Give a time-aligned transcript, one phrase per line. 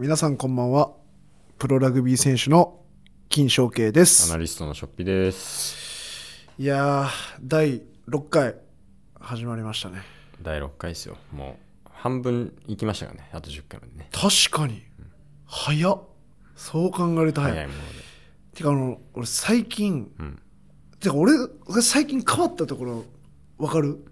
[0.00, 0.92] 皆さんこんばんは
[1.58, 2.80] プロラグビー選手の
[3.28, 6.46] 金正慶でアすナリストのショッピです。
[6.58, 7.08] いやー
[7.42, 8.54] 第6回
[9.20, 10.00] 始まりましたね
[10.40, 11.18] 第6回ですよ。
[11.32, 13.28] もう半分いきましたからね。
[13.32, 14.08] あと10回までね。
[14.10, 14.82] 確かに
[15.46, 16.02] 早っ
[16.56, 17.98] そう考えると早い早いもので。
[18.54, 20.42] てかあの俺最近うん。
[20.98, 23.04] てか俺が最近変わったところ
[23.58, 24.02] わかる？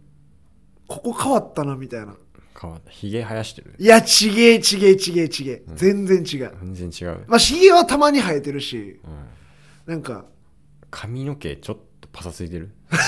[0.86, 2.14] ここ変わったなみたいな
[2.60, 2.90] 変わった。
[2.90, 3.74] ひげ生やしてる？
[3.78, 7.24] いやちげえちげえちげえちげえ、全然違う全然違う。
[7.28, 9.92] まあひげはたまに生えてるしうん。
[9.92, 10.24] なんか
[10.90, 12.70] 髪の毛ちょっとパサついてる？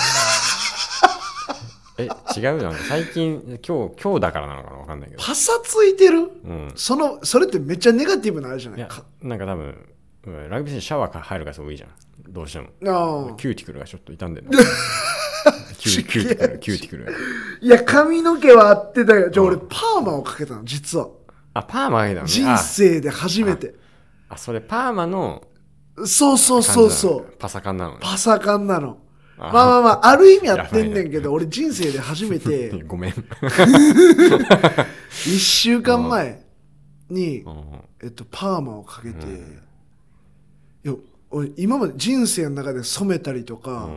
[1.99, 2.05] え、
[2.37, 4.77] 違うなんか最近、今日、今日だからなのかな？
[4.79, 5.23] わかんないけど。
[5.23, 6.19] パサついてる？
[6.19, 6.73] うん。
[6.75, 8.79] そのそれってめっちゃネガティブなあれじゃない？
[8.79, 9.67] いやか、なんか多分、
[10.27, 11.91] うんラグビー選手シャワーとか入る回数多いじゃん。
[12.29, 12.69] どうしても。
[12.87, 14.49] ああキューティクルがちょっと傷んでる。
[15.81, 17.13] キューキューティクル、キューティクルが。
[17.63, 19.31] いや髪の毛はあってたよ。
[19.31, 21.09] じゃあ俺うんパーマをかけたの実は。
[21.55, 22.29] あ、パーマがいいだね。
[22.29, 23.75] 人あ生で初めて。
[24.29, 25.43] あ、それパーマの
[26.05, 27.37] そうそうそうそう。
[27.39, 27.99] パサ感なのね。
[28.03, 28.99] パサカンなの。
[29.39, 32.71] あまあまあまあ ある意味やってんねんけど俺人生で初めて。
[32.87, 33.13] ごめん。
[33.41, 36.45] 1週間前
[37.09, 37.65] にうん。
[38.03, 39.27] えっとパーマをかけて。
[40.85, 40.95] いや
[41.31, 43.89] 俺今まで人生の中で染めたりとか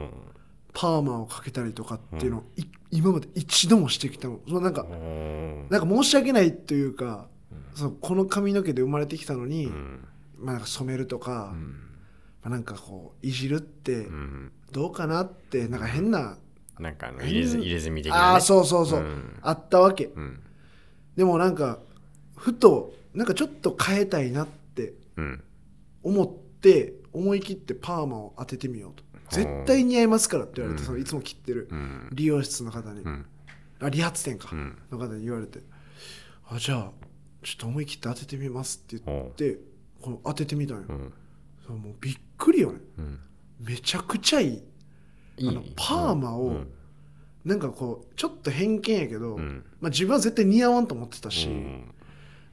[0.73, 5.67] パーマをかけたりとかっていうのをい今まで一度もしてきたのそのなんかうん。
[5.69, 7.27] なんか申し訳ないというか、
[7.75, 10.07] そのこの髪の毛で生まれてきたのに、うん。
[10.39, 11.61] まあ、染めるとか、うん。
[12.41, 14.51] まあ、なんかこういじるってうん。
[14.71, 16.37] どうかなってなんか変な、
[16.79, 18.37] なんかあの入れず入れ墨的あな、ね。
[18.37, 19.39] あそうそうそう、うん。
[19.41, 20.05] あったわけ。
[20.05, 20.39] うん。
[21.15, 21.79] でもなんか
[22.35, 25.43] ふとなんかちょっと変えたいなってうん。
[26.03, 30.87] 思って思い切ってパーマを当ててみようと絶対似合いますからって言われて、うん。
[30.87, 32.09] そのいつも切ってるうん。
[32.11, 33.25] 理容室の方に、うん。
[33.81, 34.77] あ理髪店か、うん。
[34.91, 35.59] の方に言われて。
[36.49, 36.91] あじゃあ
[37.41, 39.57] ちょっと思い切って当ててみますって言って
[40.01, 41.13] この当ててみたんよ、うん。
[41.65, 42.79] そうもうびっくりよね。
[42.97, 43.19] うん。
[43.59, 44.63] めちゃくちゃいい。
[45.41, 46.67] あのパーマをうん。
[47.45, 49.65] なんかこうちょっと偏見やけど、うん。
[49.81, 51.93] まあ、自分は絶対似合わんと思ってたし、うん。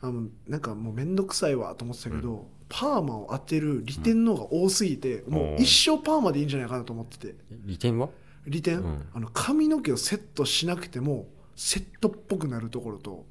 [0.01, 7.35] あのなんかもうめんどくさいわと思ってたけど、パーマを当てる利点の方が多すぎて、もう一生パーマでいいんじゃないかなと思ってて。
[7.67, 8.09] 利点は？
[8.47, 9.07] 利点、うん。
[9.13, 11.27] あの髪の毛をセットしなくても
[11.57, 13.27] セットっぽくなるところと。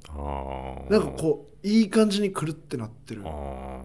[0.90, 3.22] なんかこういい感じにくるってなってる。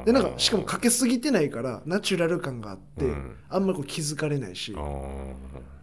[0.06, 3.36] でなんかしかもかけすぎてないからナチュラル感があって、うん。
[3.50, 4.80] あんまりこう気づかれないしあ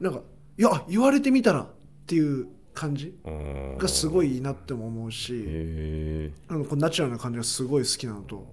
[0.00, 0.20] なんか
[0.58, 1.66] いや言われてみたらっ
[2.06, 3.76] ていう感じー。
[3.78, 6.30] がすごいいいなっても思うし。
[6.48, 8.46] あのこうナチュラルな感じがすごい好きなのと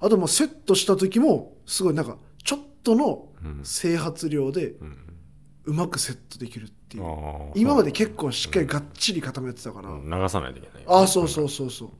[0.00, 3.60] あとまあセットした時もすごいなんかちょっとのうん。
[3.62, 4.74] 整髪量で
[5.64, 7.04] うまくセットできるっていう。
[7.54, 10.10] 今まで結構しっかりがっちり固めてたから、うん。
[10.10, 10.84] 流さないといけない。
[10.86, 11.90] ああそうそうそうそう。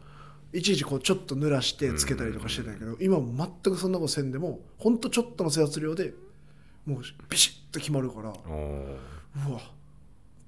[0.52, 6.12] いちいちこうちょっと濡らしてつけたりとかしてたんやけど、今も全くそんなことせんでもほんとちょっとの整髪量で
[6.84, 8.30] もうビシッと決まるから。
[8.30, 9.60] うわ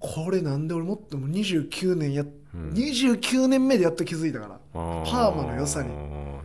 [0.00, 2.24] これなんで俺もっともう29年や、
[2.54, 2.70] うん。
[2.70, 4.60] 29年目でやっと気づいたから。
[4.72, 5.88] パーマの良さに。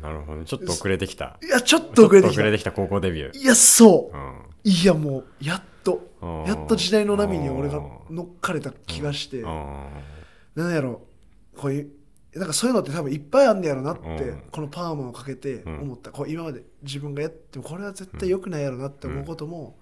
[0.02, 0.46] なるほどね。
[0.46, 1.38] ちょっと遅れてきた。
[1.44, 3.38] いやちょっと遅れてきちょっと遅たれてきた高校デビュー。
[3.38, 4.18] いやそう。
[4.18, 4.42] うん。
[4.64, 6.08] いやもうやっと。
[6.48, 9.44] やっと時代の波に俺が乗っかれた気がして。
[9.46, 9.88] あ
[10.56, 11.02] なんやろ。
[11.56, 11.90] こういう
[12.36, 14.44] なんかそういうのって多分いっぱいあんねやろなって、うん。
[14.52, 19.80] このパーマをかけて思った、こう今まで自分がやってもこれは絶対良くないやろなって思うことも、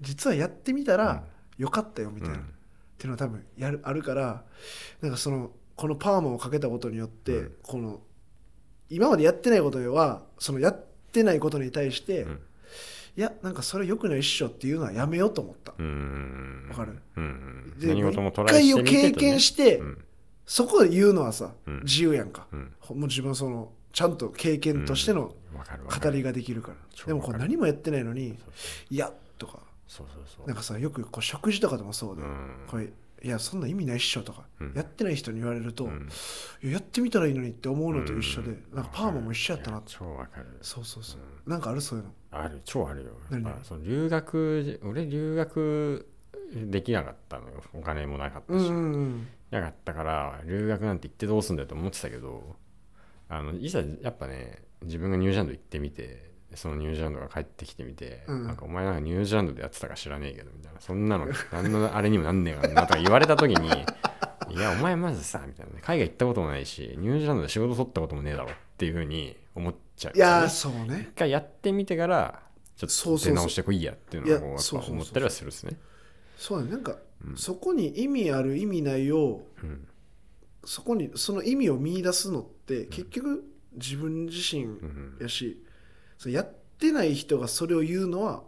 [0.00, 1.24] 実はやってみたら
[1.58, 2.40] 良かったよみたいな、うん。
[2.40, 2.44] っ
[2.96, 4.44] ていうのは多分やるあるから
[5.02, 7.52] なんかそのこのパーマをかけたことによって、うん。
[7.62, 8.00] この
[8.90, 12.40] 今までやってないことではそのやってないことに対して、うん。
[13.16, 15.72] いやなんかそれ良くないっしょっていうのはやめようと思った。
[15.72, 16.98] わかる？
[17.16, 17.74] うん。
[17.78, 20.04] で何事もト一回を経験して、うん。
[20.44, 21.80] そこで言うのはさ、うん。
[21.84, 25.32] 自由やんか、もう自分はそのちゃんと経験としての
[26.02, 27.48] 語りができるから、超でもこうわかる。
[27.48, 28.36] 何もやってないのに
[28.90, 29.60] 「いや」とか。
[29.88, 30.46] そうそうそう。
[30.46, 32.66] なんかさよくこう食事とかでもそうで、うん。
[32.68, 32.92] これ
[33.22, 34.72] いやそんな意味ないっしょとか、うん。
[34.74, 36.08] やってない人に言われると、うん。
[36.62, 39.92] いややってみたらいいのにって思うのと一緒で、うんなんかパーマも一緒やったなって。
[39.92, 40.58] い超わかる。
[40.62, 42.12] そうそうそう、なんかあるそういうの。
[42.30, 42.60] ある。
[42.64, 43.10] 超あるよ。
[43.30, 43.42] 何？
[43.42, 46.08] やっぱその留学俺留学
[46.54, 47.62] できなかったのよ。
[47.74, 49.28] お金もなかったし、うんうんうん。
[49.50, 52.54] なかったから留学なんて行ってどうすんだよと思ってたけど
[53.28, 58.46] あのいざやっぱね自分がニュージーランド行ってみてそのニュージーランドが帰ってきてみて、うん。
[58.46, 60.80] なんかお前なんかニュージーランドでやってたか知らねえけどみたいな。
[60.80, 62.86] そんなの 何のあれにもなんねえからな。
[62.86, 63.68] とか言われた時に
[64.54, 65.80] いやお前まずさみたいな。
[65.80, 71.08] 海外行ったこともないしニュージーランドで仕事取ったこともねえだろっていうふうに思っちゃう、いやーそうね。
[71.12, 72.42] 一回やってみてから
[72.76, 74.90] ちょっそうそうそうと出直してこいやっていうのをやっいやそうそうそう。
[74.90, 75.76] ぱ思ったりはするですね。
[76.36, 76.70] そうだね。
[76.72, 77.36] なんか、うん。
[77.36, 79.86] そこに意味ある意味ないをうん。
[80.64, 85.62] そこにその意味を見出すのって結局自分自身うんやし、
[86.20, 88.42] そうやってない人がそれを言うのは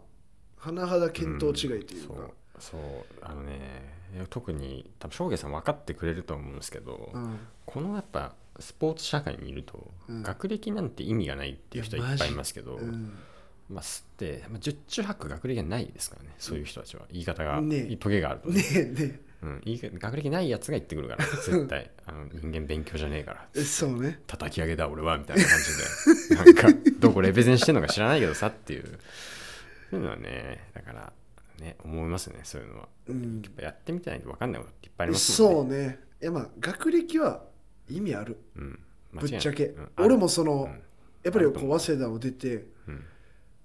[0.59, 2.81] 甚だ見当違いというか、そうそう
[3.19, 3.81] あのね
[4.29, 7.39] 特に多分翔平さん分かってくれると思うんですけど、うん。
[7.65, 10.21] このやっぱスポーツ社会にいると、うん。
[10.21, 13.11] 学歴なんて意味がないっていう人はいっぱいいますけど、うん。
[13.71, 17.07] まあ、すって、まあ、十中八九学歴がないですからねそういう人たちは。
[17.11, 17.97] 言い方が、ねえ。
[17.97, 18.61] トゲがあるとね。
[18.61, 21.91] ねえねうん、言い方学歴ないやつが言ってくるから 絶対。
[22.05, 23.47] あの人間勉強じゃねえから。
[23.53, 24.21] えそうね。
[24.25, 26.35] 叩き上げだ俺はみたいな感じで。
[26.63, 28.83] なんかどこレベゼンしてんのか知らないけどさっていう。
[29.89, 31.13] そういうのはねだから
[31.59, 32.87] ね思いますねそういうのは。
[33.07, 33.41] うん。
[33.43, 35.75] やっぱやってみたいと分かんないこといっぱいありますもんね。
[35.75, 35.99] そうね。
[36.21, 37.43] いやまあ学歴は
[37.89, 38.37] 意味ある。
[38.55, 38.79] うん、
[39.13, 39.89] ぶっちゃけ、うん。
[39.97, 40.81] 俺もその、うん。
[41.23, 41.79] やっぱりこう。
[41.79, 43.03] 早稲田を出てうん。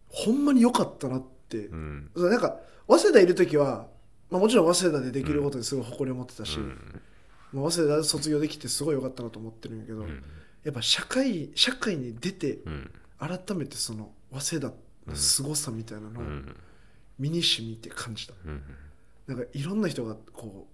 [0.08, 2.10] ほんまに良かったなって、うん。
[2.16, 2.58] そうなんか
[2.88, 3.86] 早稲田いる時は、
[4.30, 7.00] まあ、もちろん早稲田でできることにすごい誇りを持ってたし、うん。
[7.52, 10.22] まあ、早稲田で卒業できてすごい良かったなと思ってるんやけど、うん。
[10.64, 12.90] やっぱ社会社会に出てうん。
[13.18, 14.74] 改めてその早稲田
[15.10, 16.56] の凄さみたいなのをうん。
[17.18, 18.62] 身にしみて感じた、うん。
[19.26, 20.68] なんかいろんな人がこ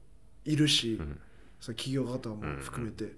[0.46, 1.20] ういるし、うん。
[1.60, 3.12] その企業方も含めて、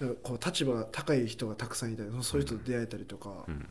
[0.00, 3.66] なんかこう立場が高い人がたくさんいたりそういう人と出会えたりとか、うん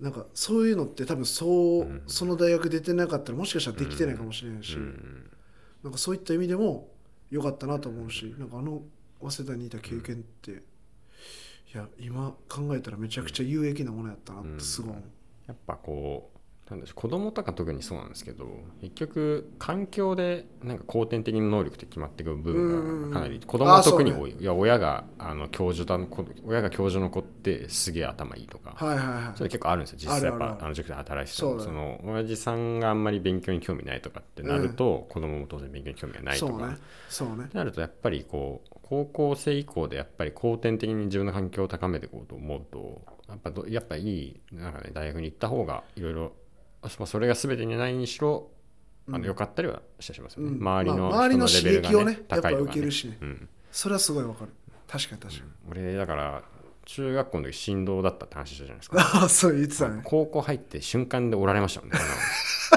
[0.00, 2.02] なんかそういうのって多分そう、うん。
[2.06, 5.30] その大学出てなかったらもしかしたらできてないかもしれないし、うん。
[5.84, 6.88] なんかそういった意味でも
[7.30, 8.82] 良かったなと思うしなんかあの
[9.20, 10.54] 早稲田にいた経験って、い
[11.74, 14.94] や今考えたらめちゃくちゃ有益なものやったなってすごい
[15.46, 16.38] やっぱこう
[16.72, 18.46] なんでしょう子供とか特にそうなんですけど
[18.80, 29.98] 結局環境でなんか後天的な能力って決まっていく部分がかなり子供は特に多い、いや親があの教授だの子親が教授の子ってすげえ頭いいとか、はいはいはいそれ結構あるんですよ。
[30.00, 36.76] 実際やっぱあの塾で働いててもその親父さんがあんまり勉強に興味ないとかってなると、子供も当然勉強に興味がないとか、そうね。
[37.08, 37.44] そうね。
[37.44, 46.32] ってなるとやっぱりこう高校生以降でやっぱり後天的に自分の環境を高めていこうと思うとやっぱどやっぱいいなんか、ね、大学に行った方がいろいろ
[46.82, 48.50] まあそれが全てにないにしろ
[49.08, 50.60] あの良かったりはししますよね、うん。
[50.60, 53.18] 周りのまあ周りの刺激をね高いとか、やっぱ受けるしね。
[53.20, 54.52] うん、それはすごいわかる。
[54.88, 56.42] 確かに確かに、俺だから
[56.84, 59.00] 中学校の時振動だったって話したじゃないですか。
[59.20, 60.02] ああそう言ってたね。
[60.04, 61.98] 高校入って瞬間でおられましたもんね。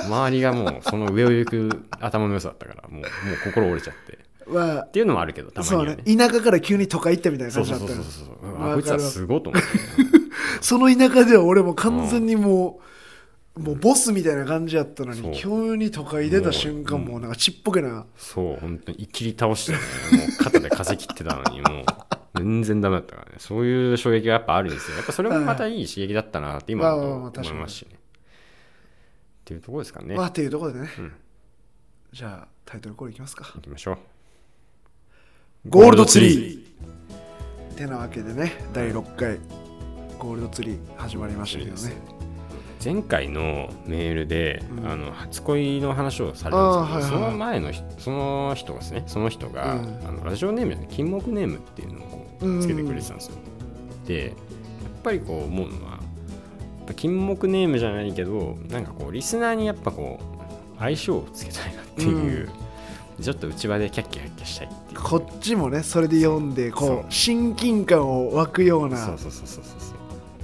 [0.08, 3.06] 周りがもうその上を行く頭の良さだったからもうもう
[3.44, 4.26] 心折れちゃって。
[4.48, 6.04] まっていうのもあるけどたまにはね。
[6.06, 6.18] そうね。
[6.18, 9.68] 田舎から急に都会行ったみたいなそ感じだったうそうそうよそうそうわかるあこいつはすごいと思って、
[10.62, 12.95] その田舎では俺も完全にもう、
[13.58, 21.86] もうボスみたいな感じやったのに急に都会出た瞬間もうなんかちっぽけな、そう本当にいきり倒して、ね、もう肩で風切ってたのに もう
[22.36, 23.36] 全然ダメだったからね。
[23.40, 24.98] そういう衝撃がやっぱあるんですよ。
[24.98, 27.90] やっぱそれもまたいい刺激だったなって今思いますしね。
[27.94, 27.98] っ
[29.46, 31.14] ていうところですかね、まあっていうところでね、うん。
[32.12, 33.52] じゃあタイトルコールいきますか。
[33.56, 33.98] 行きましょう。
[35.70, 36.66] ゴールドツリー。
[37.76, 39.38] てなわけでね第6回
[40.18, 42.15] ゴールドツリー始まりましたけどね
[42.86, 44.88] 前回のメールで、うん。
[44.88, 47.32] あの初恋の話をされたんですけど、はいはいはい。
[47.32, 50.08] その前の人その人がですねその人が、うん。
[50.08, 53.36] あのラジオネームじゃない金木ネームっていうのをつけてくれてたんですよ、
[54.06, 54.34] でやっ
[55.02, 56.00] ぱりこう思うのは
[56.96, 62.50] 金木ネームじゃないけどなんかこうリスナーにやっぱこう相性をつけたいなっていう、
[63.22, 65.02] ちょっと内輪でキャッキャッキャしたいっていう。
[65.02, 68.98] こっちもねそれで読んでこう親近感を湧くような。
[68.98, 69.98] そうそうそうそうそう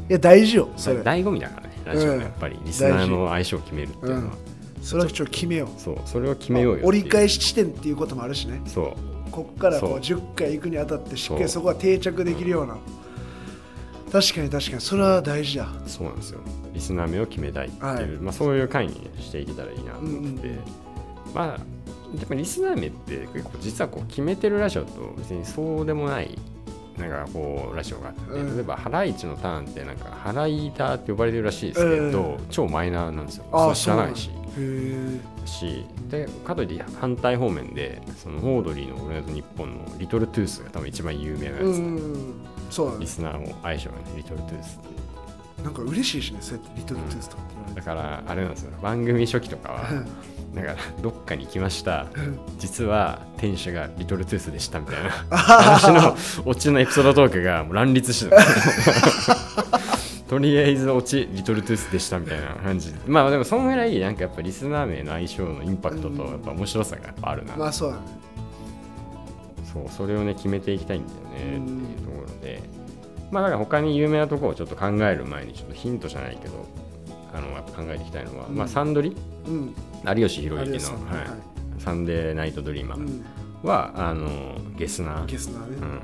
[0.10, 1.02] いや大事よそれ。
[1.02, 4.34] 醍醐味だからねラジオのやっぱりリスナーの相性を決めるっていうのは、
[4.82, 5.80] それはちょっと決めよう。
[5.80, 5.98] そう。
[6.06, 8.62] それを決めようよ折り返し地点っていうこともあるしね。
[8.66, 9.32] そう。
[9.32, 9.90] こっからこう。
[10.06, 12.78] そう10回行くにあたってしっかりそこは定着できるような。
[14.12, 14.82] 確かに確かに。
[14.82, 15.68] それは大事だ。
[15.86, 16.40] そうなんですよ。
[16.74, 18.06] リスナー名を決めたいっていう、はい。
[18.20, 20.60] まあ、そういう回にしていけたらいいなと思って、うんうん。
[21.34, 21.60] まあ
[22.18, 26.38] でもリスナー名って結構実はこう決めてるラジオと別にそうでもない
[26.98, 28.56] なんかこうラジオがあって、うん。
[28.56, 33.74] 例えばハライチのターンってなんかハライターって呼ばれてるらしいですけど、超マイナーなんですよ。
[33.74, 34.30] 知らないし。
[35.46, 42.34] しでかといって反対方面でそのオードリーの「俺と日本のリトルトゥースが多分一番有名なやつ、うん。
[42.70, 43.00] そうだね。
[43.00, 45.01] リスナーの相性がねリトルトゥースっていう
[45.64, 50.06] なんか嬉しいしねそうやってリトルトゥースとかってだからあれなんですよ番組初期とかは言わ
[50.54, 52.08] だからどっかに来ました。
[52.60, 55.10] 実は店主がリトルトゥースでしたみたいな。
[55.38, 56.16] 話の
[56.46, 58.38] オチのエピソードトークがもう乱立してた。
[60.28, 62.94] とりあえずオチリトルトゥースでしたみたいな感じ。
[63.08, 68.02] まあでもそんぐらいなんかやっぱリスナー名の相性のインパクトとやっぱ面白さがやっぱあるな、まあそうだね。
[69.74, 71.20] そうそれをね決めていきたいんだよ
[71.54, 72.11] ねっていうと
[73.32, 76.68] まあだから他に有名なところをちょっと考える前にちょっとヒントじゃないけど
[77.34, 78.56] あのやっぱ考えていきたいのは、うん。
[78.56, 79.16] まあサンドリ？
[79.48, 79.76] うん。
[80.06, 81.18] 有吉弘行の、はい。
[81.20, 81.28] はい。
[81.80, 83.26] サンデーナイトドリーマーうん。
[83.64, 84.30] は、あの
[84.78, 85.26] ゲスナー。
[85.26, 85.78] ゲスナーね。
[85.78, 86.02] うん。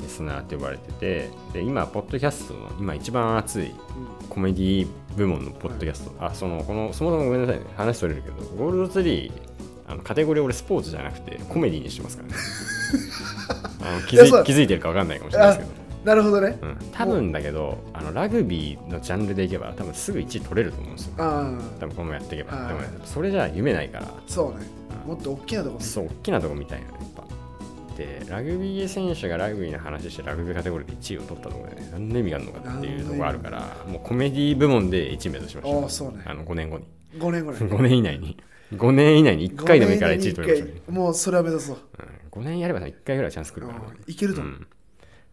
[0.00, 3.74] リスナーって呼ばれててで今ポッドキャストの今一番熱い
[4.28, 7.64] コメディ部門のポッドキャスト、あそのこのそもそもごめんなさいね。
[7.76, 9.32] 話それるけどゴールドツリー
[9.86, 12.34] あのカテゴリー俺スポーツじゃなくてコメディにしてますからね。
[13.80, 16.58] あの気づ気づいてるか分かんないかもしれないですけどなるほどね。
[16.60, 21.14] うん、多分だけどあのラグビーのジャンルでいけば多分すぐ1位取れると思うんですよ。
[21.18, 22.56] あ多分このままやっていけば。
[22.56, 24.06] はいでもねそれじゃ夢ないから。
[24.06, 24.66] あそうね。
[25.06, 27.24] もっと大きなところそう大きなとこみたいなやっぱ
[27.96, 36.24] でラグビー選手がラグビーの話してラグビーカテゴリーで1位を取ったところでね何の意味があるのかっていうところあるからもうコメディ部門で1位目指しましょうああそうね。
[36.26, 36.84] あの5年後に。
[37.18, 37.58] 5年後ね。
[37.70, 38.36] 5年以内に。
[38.72, 41.76] 5年以内に1回でもいいから1位取りましょう、五年に一回もうそれは目指そう。
[41.76, 44.66] うん、5年やれば1回ぐらいチャンス来るから、ああいけると思う、うん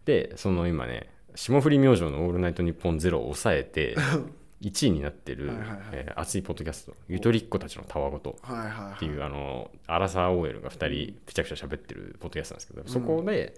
[0.04, 3.96] でその今ね霜降り明星の「オールナイトニッポンゼロを抑えて
[4.60, 5.78] 1位になってるはいはいはい。
[5.92, 8.94] えー熱いポッドキャスト「ゆとりっ子たちのたわごと」はいはいはい。
[8.96, 13.54] っていうあのアラサー OL が2人ぺちゃくちゃ喋ってるポッドキャストなんですけど、そこで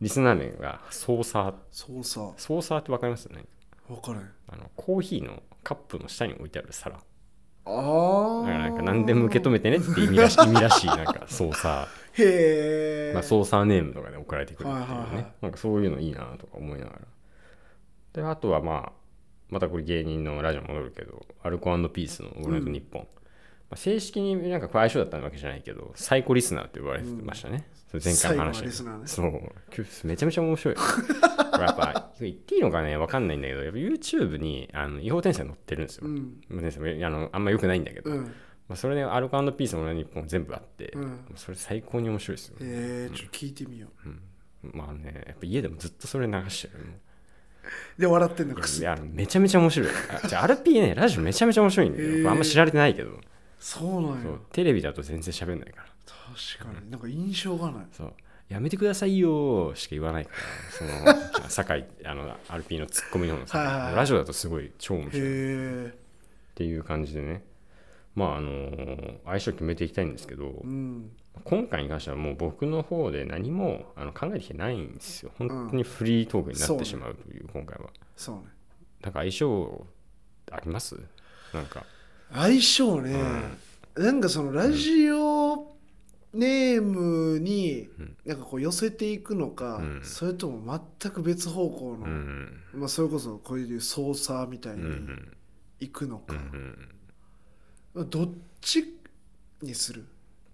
[0.00, 1.54] リスナー名がソーサー。
[1.70, 3.26] そうさソーサーって分かります？
[3.26, 3.44] よね
[3.88, 4.30] 分からん。
[4.48, 6.96] あのコーヒーのカップの下に置いてある皿。
[6.96, 7.02] だ
[7.66, 14.68] ああからなんか何でも受け止めてねって意味らし 意味らしいなんかソーサへえ、ー、まあ、ソーサーネームとかで送られてくる。
[14.68, 15.26] っていうね、はいはいはい。
[15.42, 17.00] なんかそういうのいいなとか思いながら。
[18.14, 18.92] であとはまあ
[19.50, 23.02] またこれ芸人のラジオ戻るけどアルコピースの「オールナイトニッポン」
[23.68, 28.70] まあ、正式になんか相性だったわけじゃないけどサイコリスナーって呼ばれてましたね、それ前回の話
[29.06, 30.06] そう。
[30.06, 30.76] めちゃめちゃ面白い
[31.56, 36.40] これやっぱ言っていいのかねわかんないんだけどやっぱ YouTube にあの違法転生載ってるんですよ、うん。
[36.48, 38.24] まあのあんま良くないんだけど、うん。
[38.68, 41.24] まあ、それでアルコピースのオールナイトニッポン全部あって、うん。
[41.36, 43.88] それ最高に面白いですよ、えー、ちょっと聞いてみよ
[44.62, 46.96] まあねやっぱ家でもずっとそれ流してるもう
[47.98, 49.88] うで笑ってんのくすいやめちゃめちゃ面白い。
[50.24, 52.30] あじゃあ RP ねラジオめちゃめちゃ面白いんだよ、へー。
[52.30, 53.10] あんま知られてないけど。
[53.58, 54.38] そうなんや。
[54.52, 55.86] テレビだと全然喋んないから。
[56.56, 56.90] 確かに。
[56.90, 57.86] なんか印象がない。
[57.92, 58.14] そう
[58.48, 60.30] やめてくださいよしか言わないか
[61.04, 65.86] らその 酒井あの RP のツッコミの方のさはいラジオだとすごい超面へ白い。
[65.86, 65.98] っえ。
[66.54, 67.44] ていう感じでね。
[68.14, 71.10] まああの相性決めていきたいんですけどうん。
[71.44, 75.32] 今回に関してはもう僕の方で何もあの考えてきてないんですよ。
[75.36, 77.90] 本当にフリートークになってしまうという今回は。
[78.16, 78.42] そうね。
[79.02, 79.86] なんか相性
[80.50, 80.96] あります？
[81.52, 81.84] なんか。
[82.32, 83.22] 相性ね、
[83.96, 85.75] なんかそのラジオ
[86.38, 88.16] ネームにうん。
[88.24, 90.00] なんかこう寄せていくのか、うん。
[90.02, 92.60] それとも全く別方向の、うん。
[92.74, 95.32] まあ、それこそこういう操作みたいにん
[95.80, 96.88] 行くのか、うん
[97.94, 98.10] うん。
[98.10, 98.28] どっ
[98.60, 98.84] ち
[99.62, 100.04] にする？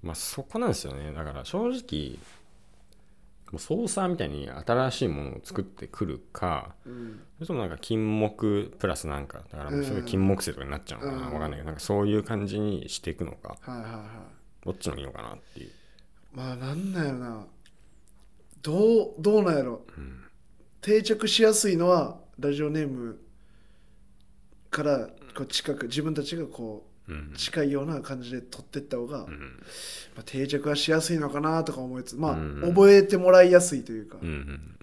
[0.03, 1.13] まあそこなんですよね。
[1.13, 2.19] だから正直
[3.51, 7.21] もう操作みたいに新しいものを作ってくるかうん。
[7.37, 11.35] それともなんか金木プラスなんかだからそれ金木犀とかになっちゃうのかな、うん。
[11.35, 13.57] わかんないけどなんかそういう感じにしていくのか。
[13.61, 15.71] はいはいはいどっちのがいいのかなっていう、
[16.33, 17.47] まあなんなんやろな。
[18.63, 19.83] どうどうなんやろ。
[19.97, 20.19] うん
[20.83, 23.21] 定着しやすいのはラジオネーム
[24.69, 29.63] からこう近く自分たちがこう近いような感じで取っていった方が、まうん
[30.19, 32.61] あ、定着はしやすいのかなとか思いつつまあ、うん。
[32.75, 34.79] 覚えてもらいやすいというか、っうんうん。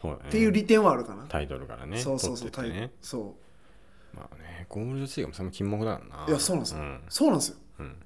[0.00, 1.98] そうだねていう利点はあるかな、タイトルからね。
[1.98, 3.34] そうそうそう、タイそ
[4.14, 6.26] まあねゴールドツリーがその金木だからな。
[6.28, 6.80] いやそうなんですよ。
[7.08, 7.56] そうなんですよ。
[7.80, 7.96] うん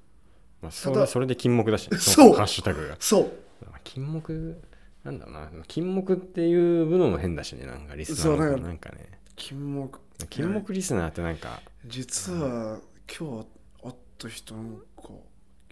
[0.65, 2.33] まあ、それそれで金木だし、ね、 そう。
[2.33, 2.95] ハッシュタグが。
[2.99, 3.31] そう。
[3.65, 4.55] まあ金木
[5.03, 5.49] なんだろうな。
[5.67, 7.65] 金木っていう部のも変だしね。
[7.65, 9.19] なんかリスナーのなんかなんかね。
[9.35, 9.99] 金木。
[10.29, 11.61] 金木リスナーってなんか。
[11.85, 13.47] 実は今日
[13.83, 14.55] 会った人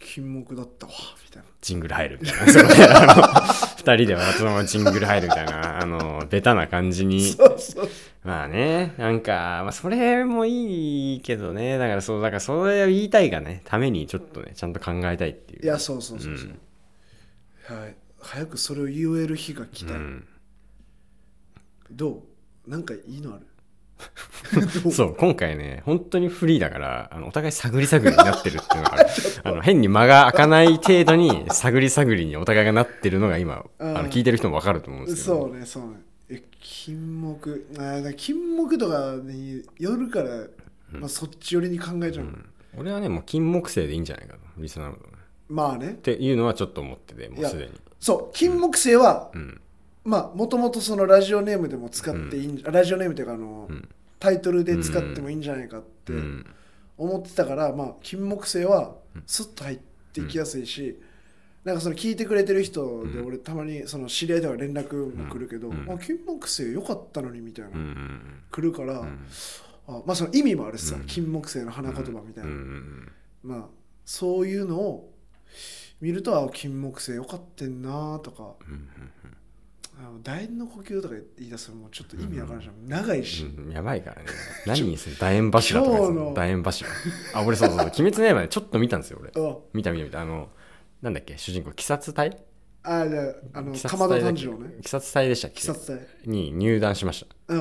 [0.06, 0.94] 金木だったわ
[1.24, 1.50] みたいな。
[1.62, 2.54] ジングル入るみたいな。
[3.78, 7.22] 二人ではそのままジングル入るみたいなあのベタな感じに。
[7.32, 7.90] そうそう
[8.24, 11.78] まあねなんか、まあ、それもいいけどね。
[11.78, 15.64] だからそうだからそれを言いたいがねためにちょっとねちゃんと考えたいっていう。
[15.64, 16.50] いやそうそうそうそう、
[17.80, 17.96] はい。
[18.20, 20.28] 早くそれを言える日が来たい、うん。
[21.92, 22.24] ど
[22.68, 22.70] う？
[22.70, 23.46] なんかいいのある？
[24.92, 29.10] そう、今回ね、本当にフリーだから、あのお互い探り探りになってるっていうのがある。
[29.44, 33.94] あの変に間が開かない程度に探り探りにお互いがなってるのが今、あうん。
[33.94, 35.38] の聞いてる人もわかると思うんですけど。
[35.42, 35.90] そうねそうね。
[36.30, 40.48] え金木あ金木とかによるから、
[40.92, 42.46] まあ、そっち寄りに考えちゃう、うん。
[42.78, 44.98] 俺はね、もう金木犀でいいんじゃないかと、リスナーの
[45.50, 45.92] まあね。
[45.92, 47.72] っていうのはちょっと思ってて、もうすでに。
[48.00, 49.62] そう金木犀は、うん。
[50.04, 53.88] まあもともとそのラジオネームでも使っていいんじゃ、ラジオネームというかあの、うん。
[54.20, 56.46] タイトルで使ってもいいんじゃないかってうん。
[56.98, 58.96] 思ってたから、まあ金木犀は
[59.26, 59.80] スッと入っ
[60.14, 61.00] ていきやすいし、
[61.64, 65.90] なんかその聞いてくれてる人で俺たまにその知り合いでは連絡も来るけど、うん。
[65.90, 67.76] あ金木犀良かったのにみたいな、うん。
[67.76, 69.28] うん来るから、うん。
[69.88, 71.06] あまあその意味もあるしさ、うん。
[71.06, 72.58] 金木犀の花言葉みたいな、うん。
[73.44, 73.50] うん。
[73.50, 73.66] まあ
[74.06, 75.14] そういうのを
[76.02, 78.56] 見るとあ金木犀良かってんなとか
[80.24, 82.62] 楕円の呼吸とか言い出すともうちょっと意味わからん。
[82.62, 84.28] し、長いし、うん、やばいからね。
[84.66, 85.16] 何にする？
[85.16, 85.98] 楕円柱とか
[86.42, 86.90] 楕円柱。
[87.34, 87.88] あ俺そうそうそう。
[88.00, 89.32] 鬼滅の刃でちょっと見たんですよ俺。
[89.36, 90.22] あ見た見た見た。
[90.22, 90.50] あの
[91.02, 91.38] なんだっけ？
[91.38, 92.38] 主人公鬼殺隊？
[92.84, 93.22] あじゃ
[93.54, 94.74] ああの鬼田隊治郎ね。
[94.76, 95.68] 鬼殺隊でしたっけ？
[95.70, 96.08] 鬼殺隊。
[96.26, 97.56] に入団しました。
[97.56, 97.58] っ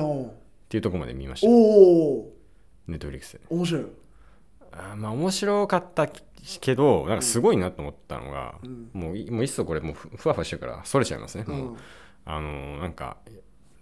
[0.69, 1.47] ていうところまで見ました。
[1.47, 2.33] おお
[2.87, 3.41] ネットフリックスで。
[3.49, 3.81] 面白い。
[3.81, 3.87] よ
[4.71, 6.09] あーまあ面白かった
[6.59, 8.89] けどなんかすごいなと思ったのが、うん。
[8.91, 11.77] もういもういっそこれもうふふわふわしてるからそれちゃいますね、もう
[12.25, 13.17] あのーなんか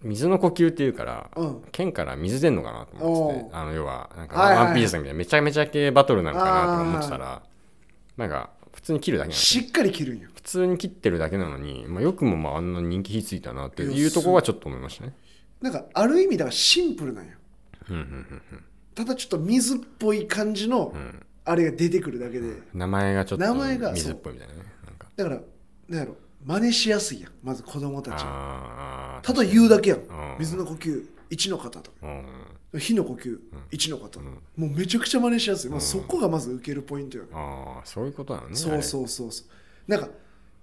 [0.03, 1.61] 水の呼吸っていうから、うん。
[1.71, 7.43] 剣から水出んのかなと思っててあの要はなんかワンピースみたいなめちゃめちゃ系バトルなのかなと思ってたら
[8.17, 15.13] なんか普通に切るだけしっかり切るんよ普通に切ってるだけなのに、まあ、よくもまああんな人気火ついたなっていうところはちょっと思いましたね。
[15.61, 17.33] なんかある意味だからシンプルなんよ
[17.89, 18.05] うんうんう
[18.55, 18.63] ん
[18.95, 20.99] ただちょっと水っぽい感じのうん。
[20.99, 23.55] うんあれが出てくるだけで、名前がちょっと
[23.93, 24.59] 水っぽいみたいなね
[25.15, 25.39] だから
[25.89, 27.31] なんやろ真似しやすいやん。
[27.43, 29.99] まず子供たちはただ言うだけやん。
[29.99, 31.91] うん水の呼吸1の方と
[32.77, 33.39] 火の呼吸
[33.71, 38.55] 1の方、もうめちゃくちゃ真似しやすい、まあ、そこがまず受けるポイントよね、ああそういうことなのね。
[38.55, 39.91] そうそうそうそう。
[39.91, 40.07] なんか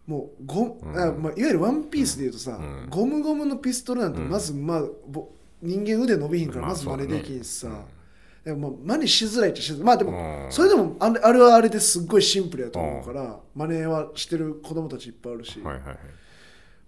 [0.06, 0.98] もうゴ、うん。
[0.98, 2.86] あまあ、いわゆるワンピースで言うとさ、うん。
[2.88, 5.28] ゴムゴムのピストルなんてまず、まあぼ
[5.60, 7.84] 人間腕伸びひんからまあまず真似できんしさ、そうだね
[8.44, 9.84] でもまあ真似しづらいっちゃしづらい。
[9.84, 10.52] まあでもうん。
[10.52, 15.98] それでもあれあれはあれですっごいシンプルやと思うから真似はしてる子供たちいっぱいあるし、うんはいはいはい。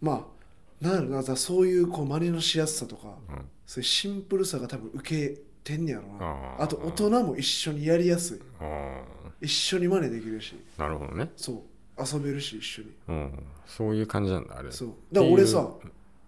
[0.00, 3.44] まあなんやろなそういうこう真似のしやすさとか、うん。
[3.66, 6.56] そういうシンプルさが多分受けてんねやろな。
[6.58, 8.40] あと大人も一緒にやりやすい。
[8.60, 9.02] あ
[9.40, 10.54] 一緒に真似できるし。
[10.78, 11.30] あなるほどね。
[11.36, 11.56] そう。
[12.02, 12.88] 遊べるし一緒に。
[13.08, 13.42] うん。
[13.66, 14.70] そういう感じなんだあれ。
[14.70, 14.88] そう。
[15.12, 15.68] だから俺さ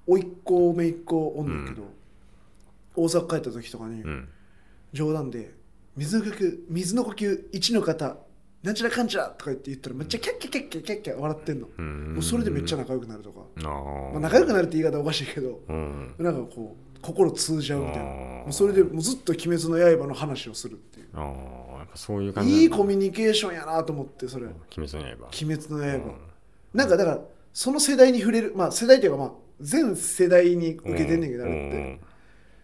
[0.06, 1.88] 甥っ子姪っ子おんねんけど、
[2.94, 4.28] 大阪帰った時とかにうん
[4.92, 5.54] 冗談で
[5.96, 8.16] 「水の呼吸水の呼吸1の方
[8.62, 12.14] なんちゃらかんちゃら」とか言って言ったらめっちゃキャッキャキャッキャキャッキャ笑ってんの、うん。
[12.14, 16.14] もうそれでめっちゃ仲良くなるとか、あまあ、あ仲良くなるって言い方おかしいけどうん。
[16.18, 18.04] なんかこう心通じ合うみたいな。
[18.04, 21.08] もうそれでもうずっと「鬼滅の刃」の話をするっていう。
[21.14, 21.20] あ
[21.75, 25.31] あやっぱそういう感じいいコミュュニケーションやなと思ってそれ「鬼鬼滅の刃。
[25.33, 26.14] 滅の刃」うん。
[26.72, 27.20] なんかだから
[27.52, 32.00] その世代に触れるまあ世代っていうかまあ全世代に受けてんねんけどあれって。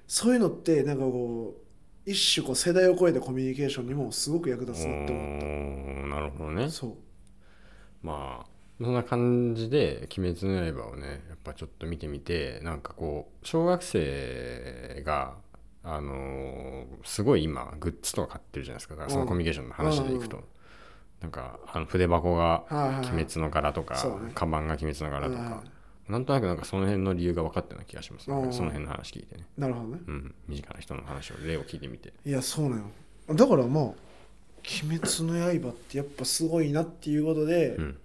[0.07, 1.68] そういうのってなんかこう
[2.11, 5.45] 一種こう世代を超えたコミュニケーションにもすごく役立つなって思っう
[6.07, 6.65] んなるほどね。
[6.65, 6.95] たそう。
[8.03, 8.59] まあ。
[8.81, 15.35] そんな感じで「鬼滅の刃」をねやっぱちょっと見てみてなんかこう小学生が
[15.83, 18.95] あのーすごい今グッズとか買ってるじゃないですか。
[18.95, 20.45] だからそのコミュニケーションの話でいくと、うん
[21.21, 22.97] なんかあの筆箱がはいはいはい。
[22.99, 24.31] 鬼滅の柄とか、そうね。
[24.35, 25.63] カバンが鬼滅の柄とか、は
[26.09, 30.01] なんとなくなんかその辺の理由が分かったような気がします、ねうんその辺の話聞いてね、いなるほどね。
[30.07, 32.13] うん、身近な人の話を例を聞いてみて。
[32.25, 33.85] いやそうなのだからまあ
[34.85, 37.99] 「鬼滅の刃」ってやっぱすごいなっていうことで、うん。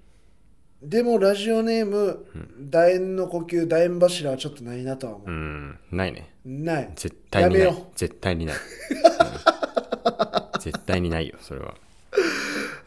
[0.82, 2.26] でもラジオネーム
[2.70, 5.80] 「楕円の呼吸楕円柱」はちょっとないなとは思う、うん。
[5.92, 6.34] ないね。
[6.44, 6.92] ない。
[6.96, 7.62] 絶対にない。
[7.62, 8.56] やめよ絶対にない、
[10.56, 10.62] うん。
[10.62, 11.76] 絶対にないよそれは。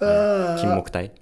[0.00, 1.12] あ金木体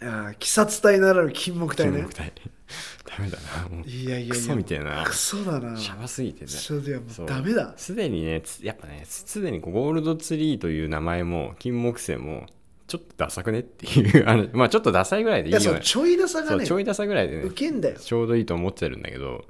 [0.00, 1.98] あー鬼殺隊ならぬ金木隊ね。
[1.98, 2.32] 金木体
[3.04, 3.88] ダメだなもう。
[3.88, 5.04] いやいやいやクソみたいな。
[5.04, 5.76] クソだな。
[5.76, 6.50] シャバすぎてね。
[6.50, 7.26] それではもそう。
[7.26, 7.74] うダメだ。
[7.76, 12.46] すでにねつやっぱねすでにゴールドツリーという名前も金木犀も
[12.86, 15.64] ちょっとダサくねっていう あのまあちょっとダサいぐらいでいいよね。
[15.64, 17.96] いやそうちょいダサがねちょいダサぐらいでねウケんだよ。
[17.98, 19.44] ちょうどいいと思ってるんだけど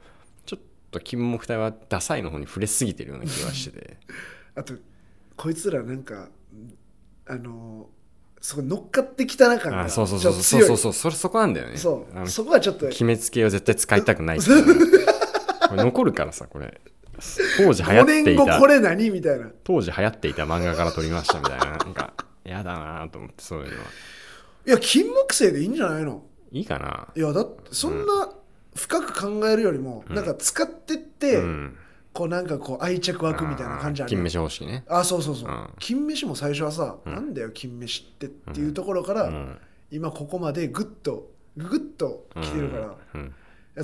[0.46, 3.96] ちょっと金木体はダサいの方に触れすぎてるような気がしてて。
[4.56, 4.74] あと
[5.36, 6.28] こいつらなんか
[7.26, 7.99] あのー
[8.40, 10.62] そこ乗っかってきたな感があそうそうそうそう。
[10.62, 11.76] そうそうそれそこなんだよね。
[11.76, 12.28] そう。
[12.28, 14.44] そこはちょっと決めつけを絶対使いたくない こ
[15.76, 16.80] れ残るからさこれ。
[17.58, 18.44] 当時流行5っていた。
[18.44, 19.50] 年後これ何みたいな。
[19.62, 21.66] 当時流行っていた漫画から撮りましたみたいな。
[21.66, 23.84] なんかやだなと思ってそういうのは。
[24.66, 26.22] いや金木犀でいいんじゃないの？
[26.52, 27.08] いいかな。
[27.14, 28.30] いやだってそんな
[28.74, 31.76] 深く考えるよりも、なんか使ってって、うん
[32.12, 34.84] こうなんかこう愛着湧くみたいな感じある金飯方式ね。
[34.88, 35.68] あそうそうそう、うん。
[35.78, 39.58] 金飯も最初はさ、なんだよ金飯ってっていうところから、うん。
[39.90, 43.34] 今ここまでグッとグッと来てるから、うん。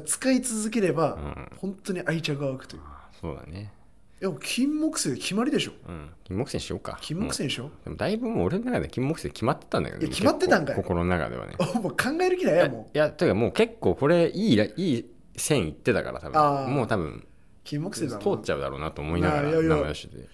[0.04, 1.50] 使い続ければ、ん。
[1.56, 2.82] 本当に愛着が湧くという。
[3.20, 3.72] そうだね。
[4.20, 5.72] いや金木犀で決まりでしょ。
[5.88, 6.10] うん。
[6.24, 6.98] 金木犀にしようか。
[7.02, 7.70] 金木犀もでしょう。
[7.84, 10.76] でもだいぶもう俺の中で金木犀決まってたんだけどねいや決まってたんかい？
[10.76, 11.54] 結構心の中ではね。
[11.60, 12.96] あもう考える気ないやもう。
[12.96, 16.64] いやというかもう結構これいいらいい線いってたから多あー。
[16.66, 17.26] 分もう多分
[17.66, 19.68] 金木犀だ通なっちゃうだろうなと思いながらいやいや。
[19.68, 20.28] 名前出してて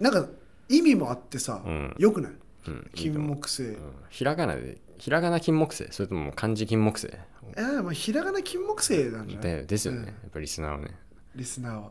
[0.00, 0.26] なんか
[0.68, 1.94] 意味もあってさ、うん。
[1.98, 2.32] よくない？
[2.32, 3.36] うんいい金と思う。
[3.36, 3.62] 木犀。
[3.64, 3.92] うん。
[4.08, 5.88] ひらがなでひらがな金木犀。
[5.90, 7.10] それとも漢字金木犀。
[7.56, 10.06] えー、まあひらがな金木犀なんじゃないでですよね、うん。
[10.06, 10.94] やっぱりリスナーはね。
[11.34, 11.90] リスナーは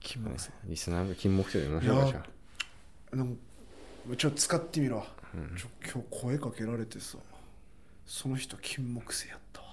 [0.00, 0.50] 金木犀。
[0.64, 2.22] リスナーが金木犀で読みましょうかいや
[3.12, 3.36] じゃなん
[4.16, 5.04] ちょっと使ってみろ、
[5.58, 7.18] ちょ今日声かけられてさ。
[8.06, 9.60] その人金木犀やった。
[9.60, 9.65] わ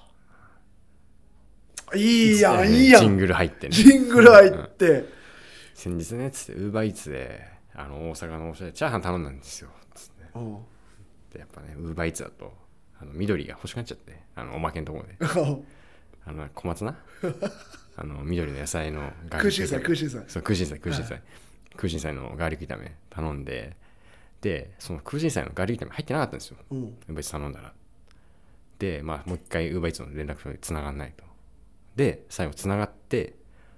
[1.96, 3.02] いいやんいいやん。
[3.02, 3.76] ジングル入ってね。
[3.76, 5.06] ジングル入って、
[5.74, 9.70] 先日ねつってウーバーイーツであの大阪のおしゃれチャーハン頼んだんですよ。
[9.94, 10.24] つって。
[10.36, 10.40] う。
[10.40, 10.58] ん
[11.32, 12.54] でやっぱねウーバーイーツだと
[13.00, 15.18] あの緑が欲しくなっちゃってあのおまけのところで。
[16.26, 16.96] あの小松菜？
[17.98, 19.82] あの緑の野菜のガーリック空心菜。
[19.82, 21.22] 空心菜そう空心菜空心菜、
[21.76, 23.76] 空心菜のガーリック炒め頼んで
[24.42, 26.58] でその空心菜のガーリック炒め入ってなかったんですよ。
[26.72, 26.84] うん。
[26.84, 27.74] ウーバーイーツ頼んだら。
[28.80, 31.24] でまあもう一回ウーバーイーツの連絡先で繋がんないと
[31.96, 33.36] で最後繋がって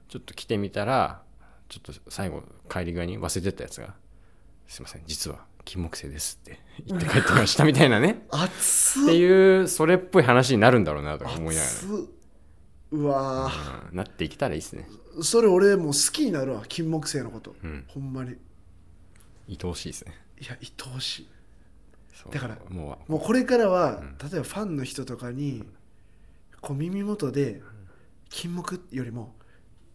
[0.08, 1.22] ちょっと来てみたら
[1.70, 3.96] ちょっと最後帰り際に忘れてったやつが
[4.68, 8.26] 「すいません実は金木犀です」って言って帰ってましたみたいなね。
[8.32, 9.06] 熱っ。
[9.08, 11.90] ていうそれっぽい話になるんだろうなとか思いなが熱っ。
[12.92, 14.88] うわら、うんなっていけたらいいっすね。
[15.18, 17.86] ーそれ俺もう好きになるわ金木犀のこと、うん。
[17.88, 18.36] ほんまに。
[19.50, 20.14] 愛おしいですね。
[20.40, 21.28] いや愛おしい。
[22.32, 24.18] だからももうこれからは、うん。
[24.18, 25.64] 例えばファンの人とかに
[26.62, 27.62] こう耳元で
[28.36, 29.34] 金木よりも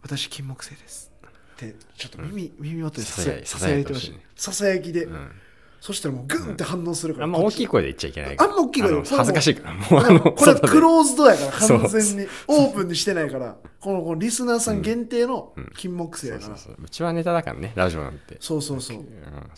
[0.00, 4.18] 私金木犀ですってちょっと耳,、耳元でささやさやいてほしい。
[4.34, 5.02] ささやいてほしい。
[5.02, 5.30] ねささやきで、う、うん、
[5.78, 8.36] そしたらもうグンって反応するから、あんま大きい声で言っちゃいけない。
[8.38, 8.96] あんま大きい声で。
[9.10, 9.74] 恥ずかしいから。
[9.74, 12.26] もうあのこれはクローズドやから完全に。
[12.48, 13.58] オープンにしてないから。
[13.78, 15.70] このこのリスナーさん限定のうん。
[15.76, 18.38] 金木犀やから、そうちはネタだからねラジオなんて。
[18.40, 19.04] そうそうそう。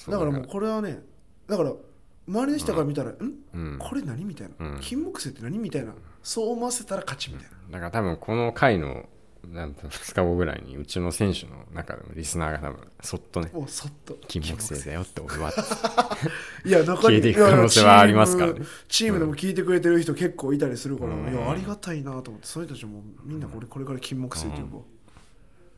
[0.08, 0.32] だから。
[0.32, 1.04] もうこれはね
[1.46, 1.72] だから
[2.26, 3.16] 周りの人から見たら、ん？
[3.54, 3.78] うん。
[3.78, 4.80] これ何みたいな、うん。
[4.80, 9.08] 金木犀って何みたいなそう思わせたら勝ちみたいな、だから多分この回の
[9.50, 14.16] なんと2日後ぐらいにうちの選手の中でもリスナーが多分そっとねもうそっと。
[14.28, 15.50] 金木犀だよって俺は
[16.64, 18.60] いや中に消えていく可能性はありますからね。
[18.60, 21.32] チームチームでも聞いてくれてる人結構いたりするから、うん。
[21.32, 24.82] いやありがたいなと思ってその人たちもみんなこれこれから金木犀って呼ぼう、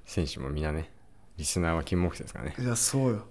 [0.05, 0.91] 選手もみんなね
[1.39, 2.57] リスナーは金木犀ですからね。
[2.59, 3.27] いやそうよ。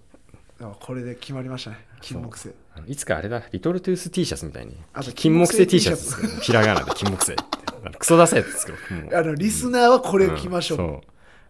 [0.59, 2.53] だからこれで決まりましたね金木犀。
[2.85, 4.75] いつかあれだリトルトゥース T シャツみたいに。
[4.93, 7.97] あと金木犀 T シャツひらがなで金木犀って。
[7.97, 8.77] クソダサいやつ作ろ
[9.09, 9.15] う。
[9.17, 10.81] あのリスナーはこれ着ましょう、ん。
[10.81, 11.01] そう。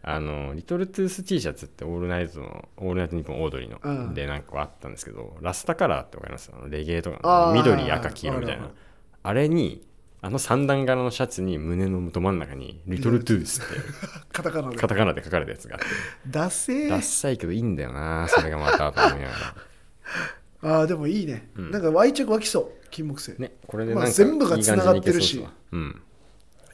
[0.04, 4.14] あのリトルトゥース T シャツってオールナイトのオールナイトニッポンオードリーの、うん。
[4.14, 6.52] でなんかあったんですけどラスタカラーってわかります？
[6.54, 8.70] あのレゲエとか緑赤黄色みたいな。
[9.24, 9.86] あれに
[10.22, 13.80] あの三段柄のシャツに胸のど真ん中にリトルトゥースって
[14.32, 14.78] カタカナで。
[14.78, 15.86] カタカナで書かれたやつがあって。
[16.28, 19.56] ダセダッーサいけどいいんだよなそれがまたと思いながら
[20.64, 21.72] ああでもいいね、うん。
[21.72, 26.02] なんか愛着湧きそう金木犀、ねこれでまあ全部がいい感じにいけそうん。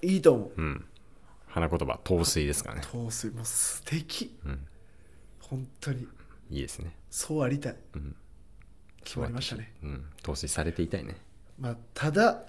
[0.01, 0.51] いいと思う。
[0.55, 0.85] うん。
[1.47, 2.81] 花言葉陶水ですからね。
[2.91, 4.37] 陶水もう素敵。
[4.45, 4.67] うん。
[5.39, 6.07] 本当に。
[6.51, 6.95] いいですね。
[7.09, 7.75] そうありたい。
[7.95, 8.15] うん。
[9.03, 9.73] 決まりましたね。
[9.83, 10.05] うん。
[10.21, 11.15] 陶水されていたいね。
[11.57, 12.43] まあただ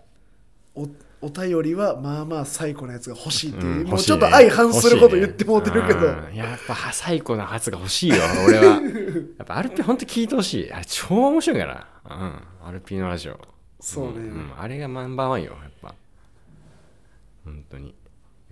[0.74, 0.88] お
[1.22, 8.80] お便りはまあまあ最古のやつが欲しいっていう、うんもうちょっと相反すること言ってもうてるけど、やっぱ最高のやつが欲しいよ俺は。
[9.38, 10.72] やっぱアルピ本当聞いてほしい。
[10.72, 11.86] あれ超面白いから。
[12.62, 12.68] うん。
[12.68, 13.38] アルピのラジオ。
[13.80, 14.20] そうね。
[14.20, 14.48] ん。
[14.48, 14.52] ん。
[14.58, 15.94] あれがナンバーワンよやっぱ。
[17.44, 17.88] 本当に。
[17.88, 17.94] い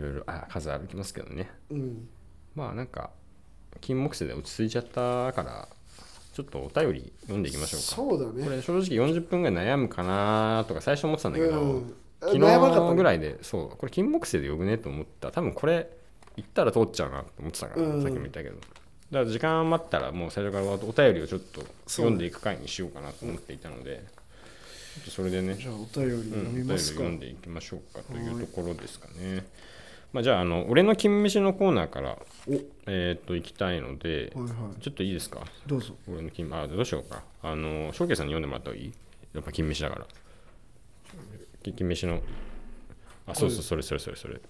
[0.02, 1.50] ろいろあ数歩きますけどね。
[1.70, 2.08] うん。
[2.54, 3.10] まあなんか
[3.80, 5.68] 金木犀で落ち着いちゃったから
[6.34, 7.86] ちょっとお便り読んでいきましょうか。
[7.86, 8.44] そうだね。
[8.44, 13.76] これ正直40分ぐらい悩むかなとか最初思ってたんだけど、うん昨日ぐらいでそう。
[13.76, 15.30] これ金木犀で呼ぶねと思った。
[15.30, 15.88] 多分これ
[16.36, 18.02] 言ったら通っちゃうなと思ってたから、うん。
[18.02, 18.56] さっきも言ったけど。
[18.56, 18.66] だか
[19.10, 24.04] ら時間余ったらもう最初からお便りをちょっと読んでいく回にしようかなと思っていたので
[25.08, 25.54] それでね。
[25.54, 29.46] じゃあお便りうん、読お便りみますか、読んでいきましょうかというところですかね。
[30.12, 32.18] まあ、じゃああの俺の金飯のコーナーから
[32.86, 34.82] えーっと行きたいので、はいはい。
[34.82, 35.40] ちょっといいですか？
[35.66, 35.94] どうぞ。
[36.06, 37.22] 俺の金あどうしようか。
[37.42, 38.92] あの翔慶さんに読んでもらった方がいい？
[39.32, 40.06] やっぱ金飯だから
[41.62, 42.20] き金飯の。
[43.26, 44.40] あそうそうそれそれそれそれ。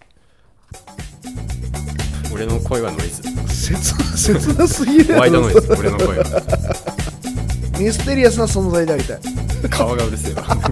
[2.32, 3.22] 俺の声はノイズ。
[3.48, 3.74] 切
[4.16, 6.24] 切なすぎるホワイトノイズ俺の声は。
[7.78, 9.20] ミステリアスな存在でありたい。
[9.70, 10.42] 顔がうるせえわ。
[10.42, 10.68] なんか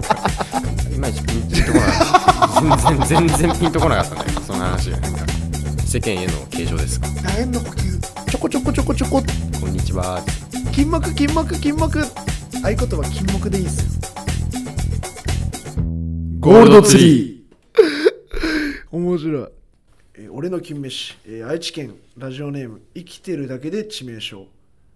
[0.93, 4.31] いまいちピンとこなかった全然全然ピンとこなかったね。
[4.45, 5.25] その話がなんか。
[5.85, 7.07] 世間への継承ですか。
[7.07, 7.99] 楕円の呼吸。
[8.29, 9.23] ちょこちょこちょこちょこ。
[9.59, 10.21] こんにちは。
[10.73, 12.05] 金木金木金木合
[12.61, 14.06] 言葉金木でいいっすよ
[16.47, 18.87] ゴールドツリー。
[18.89, 19.47] 面白い、
[20.15, 24.45] えー俺の金飯、えー愛知県ラジオネーム生きてるだけで致命傷。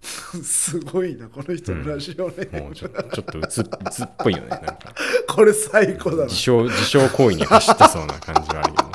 [0.42, 4.78] すごいなこの人のラジオネーム、もうちょちょっとうつうつっぽいよねなんか。
[5.28, 6.24] これ最高だな。
[6.24, 8.92] 自傷自傷行為に走ってそうな感じはあるよね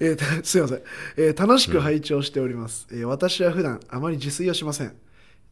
[0.00, 0.82] えーたすいません、
[1.18, 4.92] えー楽しく拝聴しております、えー私は普段あまり自炊をしません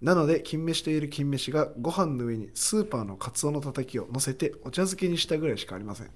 [0.02, 6.10] なので金飯といえる金飯がご飯の上にスーパーのカツオのたたきを乗せてお茶漬けにしたぐらいしかありません。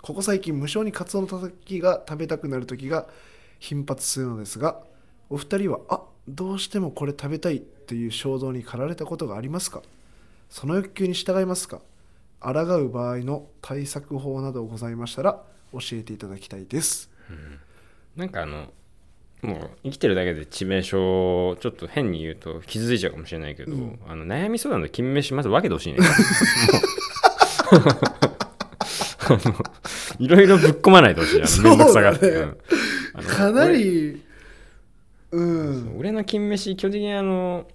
[0.00, 3.06] ここ最近無性にカツオのたたきが食べたくなる時が
[3.58, 4.80] 頻発するのですが
[5.28, 9.82] お二人はあどうしてもこれ食べたいという衝動に駆られたことがありますか？
[10.48, 11.82] その欲求に従いますか？
[12.40, 17.10] 抗う場合の対策法などございましたら教えていただきたいです。
[18.16, 18.72] なんかあの
[19.42, 23.98] もう生きてるだけで致命傷をちょっと変に言うと傷ついちゃうかもしれないけど、うん。
[24.06, 26.00] あの悩み相談の金飯まず分けてほしいね。
[30.18, 32.56] いろいろぶっ込まないでほしいあのめんどくさがって、ねうん。
[33.24, 34.22] かな俺り
[35.32, 35.96] うん。
[35.98, 37.66] 俺の金飯基本的にあの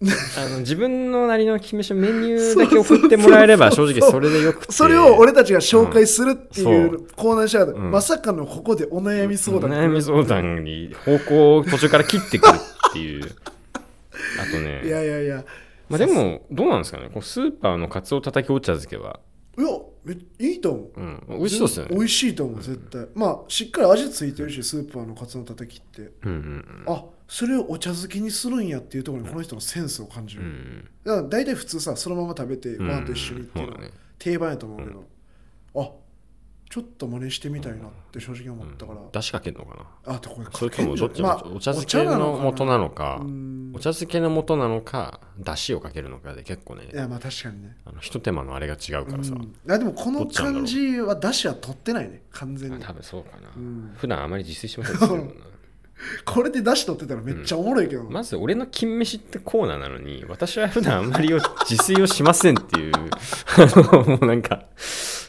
[0.36, 4.72] あの自分のなりの金飯のメニューだけ送ってもらえれば正直それでよくて。
[4.72, 6.94] それを俺たちが紹介するっていうん。
[6.94, 7.90] うコーナーにしたら、うん。
[7.90, 9.70] まさかのここでお悩み相談。
[9.70, 12.56] お悩み相談に方向を途中から切ってくる
[12.90, 13.24] っていう。
[14.40, 14.82] あとね。
[14.84, 15.44] いやいやいや。
[15.88, 17.08] まあ、でもどうなんですかね？
[17.12, 19.20] こうスーパーのカツオたたきお茶漬けは、
[19.56, 19.68] いや
[20.04, 21.00] めいいと思う。
[21.00, 21.96] うん、美味しそうですよね。
[21.96, 23.06] 美味しいと思う絶対。
[23.14, 26.10] まあしっかり味ついてるしスーパーのカツのたたきって。
[26.24, 26.64] うんうん。
[26.86, 30.48] あそれをお茶漬けにするんやっていうところにこの人のセンスを感じる、うん。
[30.48, 32.86] うんだから大体普通さそのまま食べてうん。
[32.86, 33.78] ご飯と一緒にっていうのは
[34.18, 35.04] 定番やと思うけど、
[35.76, 35.90] あ
[36.70, 40.14] ちょっと真似してみたいなって正直思ったから、出汁かけるのかな？
[40.14, 43.72] あとこれそれともどっち、まあお茶漬けの元なのかうん。
[43.74, 47.76] お茶漬けの元なのか出汁をかけるのかで結構ねいやまあ確かにね。
[47.84, 49.72] あのひと手間のあれが違うからさ、うん。
[49.72, 52.80] あでもこの感じは出汁は取ってないね完全に。
[52.82, 53.94] 多分そうかな、うん。
[53.96, 55.22] 普段あまり自炊しません けどな
[56.24, 63.10] これで出汁取ってたらめっちゃおもろいけどな、まず俺の金飯ってコーナーなのに私は普段あんまり自炊をしませんっていう あ
[63.76, 64.66] のもうなんか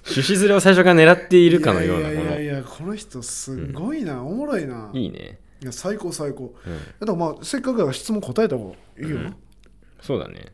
[0.05, 2.95] 趣旨ずれを最初から狙っているかのようないやいやいこやこの。
[2.95, 4.87] 人すごいな、おもろいな。
[4.87, 6.55] のいいね、いや最高最高。
[6.65, 9.35] うん、だからまあせっかくだから質問答えた方がいいよな、
[10.01, 10.53] そうだね。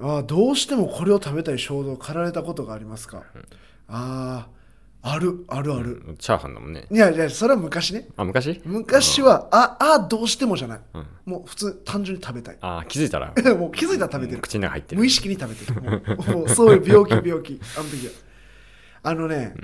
[0.00, 3.24] ああどうしてもこれを食べたい衝動を駆られたことがありますか、
[3.88, 4.48] ああ
[5.02, 6.86] あるあるある、うんチャーハンだもんね。
[6.90, 8.08] いやいやそれは昔ね。
[8.16, 8.60] あ昔？
[8.64, 11.06] 昔はああどうしてもじゃない、うん。
[11.24, 12.58] もう普通単純に食べたい。
[12.60, 13.32] あ気づいたら？
[13.56, 14.42] もう気づいたら食べてる。
[14.42, 14.98] 口の中入ってる。
[15.00, 15.80] 無意識に食べてる。
[15.80, 17.58] もうもうそういう病気病気。
[17.78, 18.12] あの時は。
[19.02, 19.54] あのね、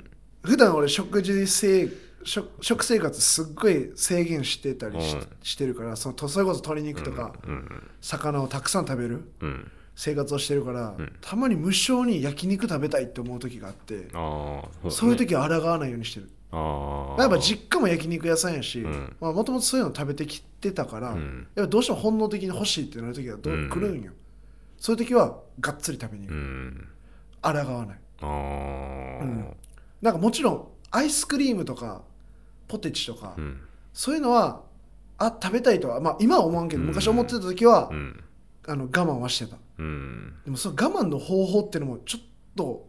[0.41, 1.87] 普段俺食事生
[2.23, 5.27] 食食生活すっごい制限してたりし,、うん。
[5.43, 9.31] してるからそのとそれこそ鶏肉とか、うん魚をたくさん食べる。
[9.41, 11.11] うんうん生活をしてるから、ん。
[11.21, 14.07] たまに無性に焼肉食べたいって思う時があって
[14.89, 16.29] そういう時時は抗わないようにしてる。
[16.51, 19.15] やっぱ実家も焼肉屋さんやしん。
[19.19, 21.47] もともとそういうの食べてきてたから、うん。
[21.55, 23.69] やっぱどうしても本能的に欲しいってなる時はどううん。
[23.69, 24.11] 来るんよ、
[24.77, 26.87] そういう時はがっつり食べに行く、うん。
[27.41, 27.99] 抗わない。
[28.21, 29.55] うん。
[30.03, 32.03] なんかもちろんアイスクリームとか
[32.67, 33.61] ポテチとか、うん。
[33.93, 34.61] そういうのは
[35.17, 36.87] あ食べたいとは、まあ、今は思わんけどうん。
[36.89, 38.23] 昔思ってた時は、うん。
[38.67, 40.35] あの我慢はしてたうん。
[40.45, 42.87] でもその我慢の方法っていうのもちょっと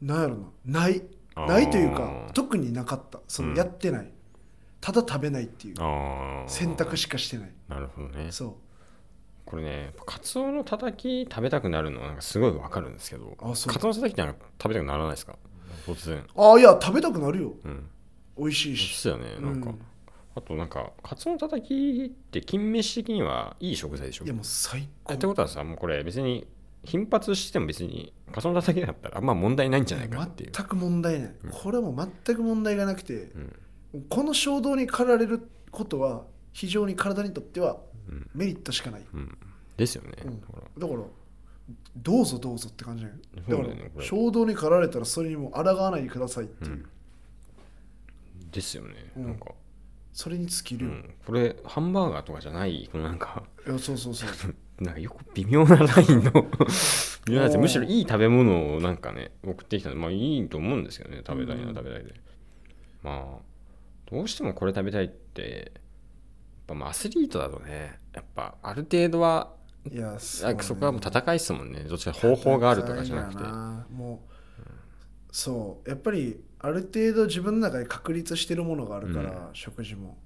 [0.00, 0.80] なんやろな。
[0.80, 1.02] ない。
[1.34, 3.20] ないというか特になかった。
[3.28, 3.50] そうん。
[3.54, 4.12] のやってない、
[4.80, 5.74] ただ食べないっていう。
[6.46, 7.52] 選択しかしてない。
[7.68, 8.28] なるほどね。
[8.30, 8.58] そ
[9.44, 13.72] これねカツオのたたき食べたくなるのはなんかすごいわかるんですけどあそう。
[13.72, 15.36] カツオのたたきって食べたくならないですか？
[15.86, 16.18] 突然。
[16.18, 17.52] うああいや食べたくなるよ。
[17.64, 17.86] うん。
[18.38, 19.80] 美味しいでしすよねなんか、うん
[20.34, 24.24] あとなんかカツオのたたきって金飯的にはいい食材でしょ？
[24.24, 25.12] いやもう最高。
[25.12, 26.46] えってことはさもうこれ別に
[26.84, 30.52] 頻発しても別にカツオのたたきだったらあんま問題ないんじゃないかっていう。
[30.52, 33.54] 全く問題ない、これはもう全く問題がなくて、ん。
[34.08, 38.30] この衝動に駆られることは非常に体にとってはうん。
[38.34, 39.38] メリットしかない、うん。
[39.76, 40.40] ですよね、うん。
[40.40, 41.00] だから。
[41.96, 43.16] どうぞどうぞって感じだね。
[44.00, 46.88] 衝動に駆られたらそれにも抗わないでくださいっていう、うん。
[48.50, 49.24] ですよね、うん。
[49.26, 49.52] なんか、
[50.12, 52.88] それに尽きるよ、うん、これハンバーガーとかじゃない？
[52.92, 54.54] このなんかいやそうそうそう。
[54.84, 56.32] なんかよく微妙なラインの。
[57.26, 59.96] 微妙なやむしろいい食べ物をなんかね送ってきたの。
[59.96, 61.74] まあいいと思うんですけどね食べたいなうん。
[61.74, 62.14] 食べたいで、
[63.02, 63.42] まあ
[64.10, 65.82] どうしてもこれ食べたいってやっ
[66.66, 69.54] ぱまあアスリートだとねやっぱある程度は
[69.90, 71.84] いやそなんかそこはもう戦いっすもんね。
[71.84, 73.42] どっちか方法があるとかじゃなくて。
[73.92, 74.32] もう、
[75.32, 75.88] そう。
[75.88, 80.16] やっぱりある程度自分の中で確立してるものがあるから、食事も。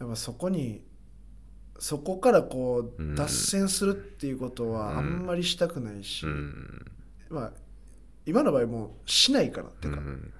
[0.00, 0.82] やっぱそこに
[1.78, 3.14] そこからこう、うん。
[3.14, 6.84] 脱線するっていうことはあんまりしたくないし、うん。
[7.30, 7.52] まあ
[8.26, 10.32] 今の場合もうしないからっていうか、うん。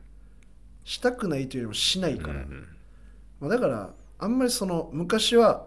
[0.85, 2.67] したくないというよりもしないから、うん
[3.41, 5.67] まあ、だからあんまりその昔は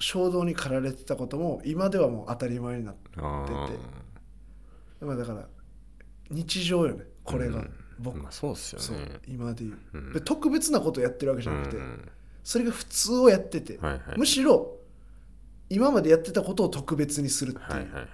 [0.00, 5.06] 衝動に駆られてたことも今ではもう当たり前になってあー。
[5.06, 5.46] まあだから
[6.30, 9.64] 日常よねこれが、うん僕、まあそうっすよそうね今で。
[9.64, 9.72] 言
[10.14, 12.08] う、特別なことをやってるわけじゃなくて、うん
[12.44, 14.78] それが普通をやってて、はいはいむしろ
[15.68, 18.08] 今までやってたことを特別にするっていう、はいはいはい。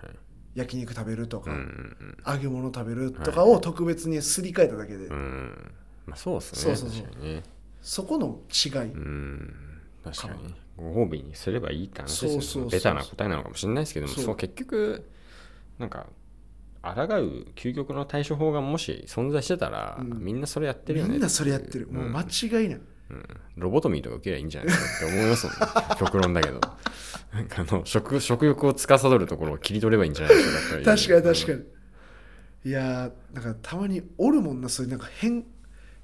[0.57, 5.15] 焼肉食べるとか、うんうん揚げ物食べるとかを特別にすり替えただけで、うん。
[5.15, 5.73] うん
[6.07, 6.75] まあそうっすね。
[6.75, 7.03] そうそうそう。
[7.05, 7.43] 確かにね。
[7.81, 9.55] そこの違い、うん。
[10.03, 10.55] 確かに。
[10.77, 12.35] ご褒美にすればいいって話ですよね。
[12.35, 12.71] そうそうそうそう。
[12.71, 14.25] ベタな答えなのかもしれないですけどもそう。
[14.25, 15.09] そう結局
[15.79, 16.07] なんか
[16.93, 21.13] 抗う究極の対処法がもし存在してたら、みんなそれやってるよね。
[21.13, 21.89] みんなそれやってる。
[21.89, 25.57] もう間違いない、うん、ロボトミーとか受けりゃいいんじゃないかって思いますもん。
[25.57, 26.61] ね 極論だけど。
[27.33, 31.53] なんかあの食食欲を司るところを切り取ればいいんじゃないですかだったら確かに確か
[32.65, 35.45] に、いやーなんかたまにおるもんなそういうなんか変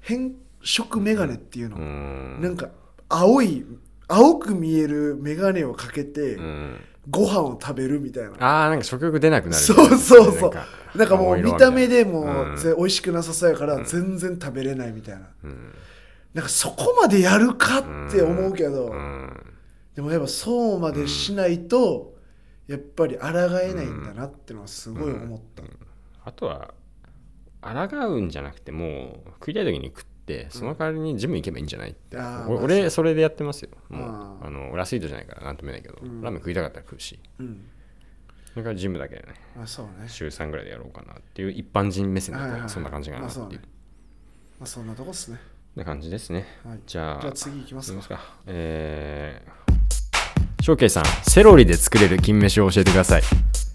[0.01, 2.39] 変色眼鏡っていうの、にうん。
[2.41, 2.69] なんか
[3.07, 3.65] 青い
[4.07, 10.97] 青く見える眼鏡をかけてうんご飯を食べるみたいな、ああなんか食欲出なくなるそうそうそう。
[10.97, 12.57] なんかもう見た目でもうん。
[12.57, 15.73] ぜ美味しくなさそうやから全然食べれないみたいな、うん。
[16.33, 19.45] なんかそこまでやるかって思うけど、うん。
[19.95, 22.13] でもやっぱそうまでしないと、
[22.67, 25.63] やっぱり抗えないんだなってのはすごい思った、
[26.23, 26.73] あとは
[27.61, 31.91] 抗うんじゃなくてもう食いたい時に食ってその代わりにジム行けばいいんじゃない？
[31.91, 33.69] って、おあーまあ俺それでやってますよ。
[33.89, 37.19] もうあの俺アスリートじゃないからなんとも言えないけど、ラーメン食いたかったら食うし。
[37.39, 37.65] うん。
[38.51, 39.23] それからジムだけね。
[39.61, 40.07] あそうね。
[40.07, 42.67] 週3ぐらいでやろうかなっていう一般人目線だはいはいはい。
[42.67, 43.43] とそんな感じかなっていう。
[43.43, 43.61] まあそうね。
[44.59, 45.39] まあそんなとこっすね。
[45.75, 46.79] な感じですね、はい。
[46.85, 47.95] じゃあ次行きますか。
[47.97, 48.35] 行きますか。
[48.47, 53.21] えー、翔慶さんセロリで作れる金飯を教えてください。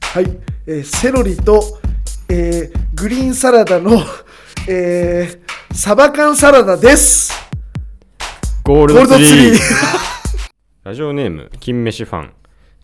[0.02, 0.24] はい、
[0.66, 1.62] えーセロリと、
[2.28, 3.98] えーグリーンサラダの、
[4.68, 7.32] えーサバ缶サラダです
[8.64, 9.58] ゴールドドツリー
[10.82, 12.32] ラジオネーム金飯ファン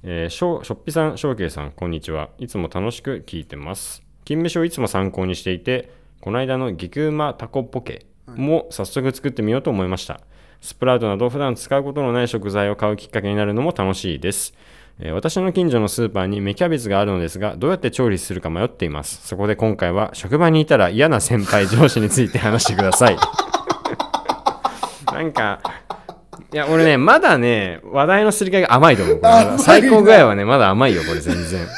[0.05, 2.31] えー、しょうしょっぴさん、しょうけいさん、こんにちは。
[2.39, 4.03] いつも楽しく聞いてます。
[4.25, 10.21] 金飯をいつも参考にしていて、この間の激うまタコポケも早速作ってみようと思いました。
[10.61, 14.55] スプラウトなど普段使うことのない食材を買うきっかけになるのも楽しいです。
[15.01, 19.27] えー私の近所のスーパーに芽キャベツがあるのですが、どうやって調理するか迷っています。
[19.27, 23.17] そこで今回は職場にいたら嫌な先輩上司について話してください。
[25.13, 25.61] なんか、
[26.53, 29.21] いや、俺ね、まだね、話題のすり替えが甘いと思う。
[29.59, 31.61] 最高具合はね、まだ甘いよ、これ全然。
[31.61, 31.69] うん、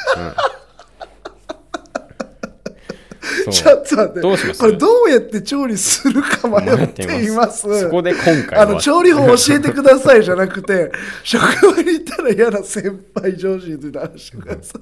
[3.51, 4.21] ちょっと待って。
[4.21, 4.59] どうします？
[4.61, 7.81] これどうやって調理するか迷っています。
[7.81, 8.61] そこで今回は。
[8.61, 10.91] あの調理法教えてくださいじゃなくて
[11.23, 11.43] 職
[11.75, 14.79] 場に行ったら嫌な先輩上司について話してくださ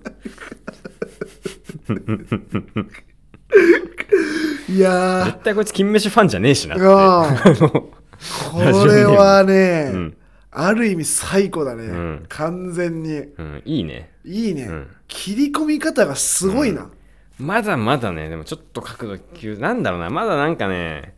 [4.70, 4.74] い。
[4.74, 6.84] いや絶対こいつ金飯ファンじゃねえしなって。
[6.84, 6.90] こ
[8.86, 10.16] れはね、うん。
[10.52, 12.24] ある意味最高だね、ん。
[12.30, 13.18] 完全に。
[13.18, 14.12] うん、いいね。
[14.24, 14.88] いいね、ん。
[15.08, 16.90] 切り込み方がすごいな、
[17.40, 21.16] まだまだね、でもちょっと角度急、なんだろうな、まだなんかね、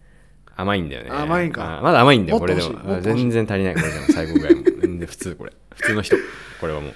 [0.56, 1.10] 甘いんだよね。
[1.12, 3.02] 甘いんかあまだ甘いんだよ、これでも。
[3.02, 4.64] 全然足りない、これでも最後ぐらいも。
[4.82, 5.54] 全然普通、これ。
[5.76, 6.16] 普通の人。
[6.62, 6.94] これはも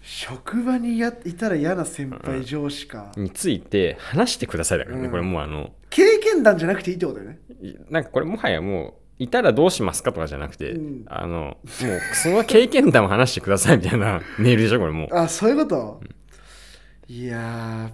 [0.00, 3.20] 職場にやいたら嫌な先輩上司か、う。
[3.20, 11.58] について話してくださいだからね、うんこれもうあの、経験談じゃなくていいってことだよねいなんかこれもはやもう、いたらどうしますかとかじゃなくて、うんあの、もう
[12.14, 15.14] その経験談を話してくださいみたいなメールでしょ、これもう。
[15.14, 16.00] あそういうこと、
[17.08, 17.90] いや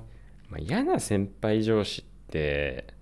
[0.52, 2.92] まあ、嫌な先輩上司って、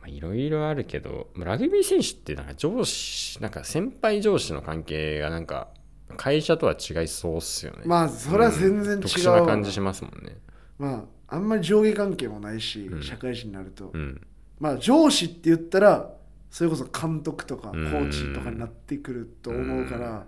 [0.00, 5.70] まあいろいろあるけど、まあラグビー選手ってなんか上司、なんか先輩上司の関係がなんか
[6.16, 7.82] 会社とは違いそうっすよね。
[7.84, 10.36] ーまあそれは全然違うわ、特殊な感じしますもんね。
[10.78, 14.20] まああんまり上下関係もないし、ん社会人になると、うん。
[14.60, 16.14] まあ上司って言ったら
[16.50, 20.26] それこそ監督とかコうんーチとかになってくると思うから、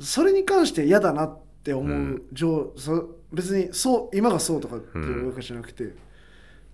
[0.00, 5.94] それに関して嫌だなって思う、上そ別にそう今がそうとかっていうわけじゃなくて、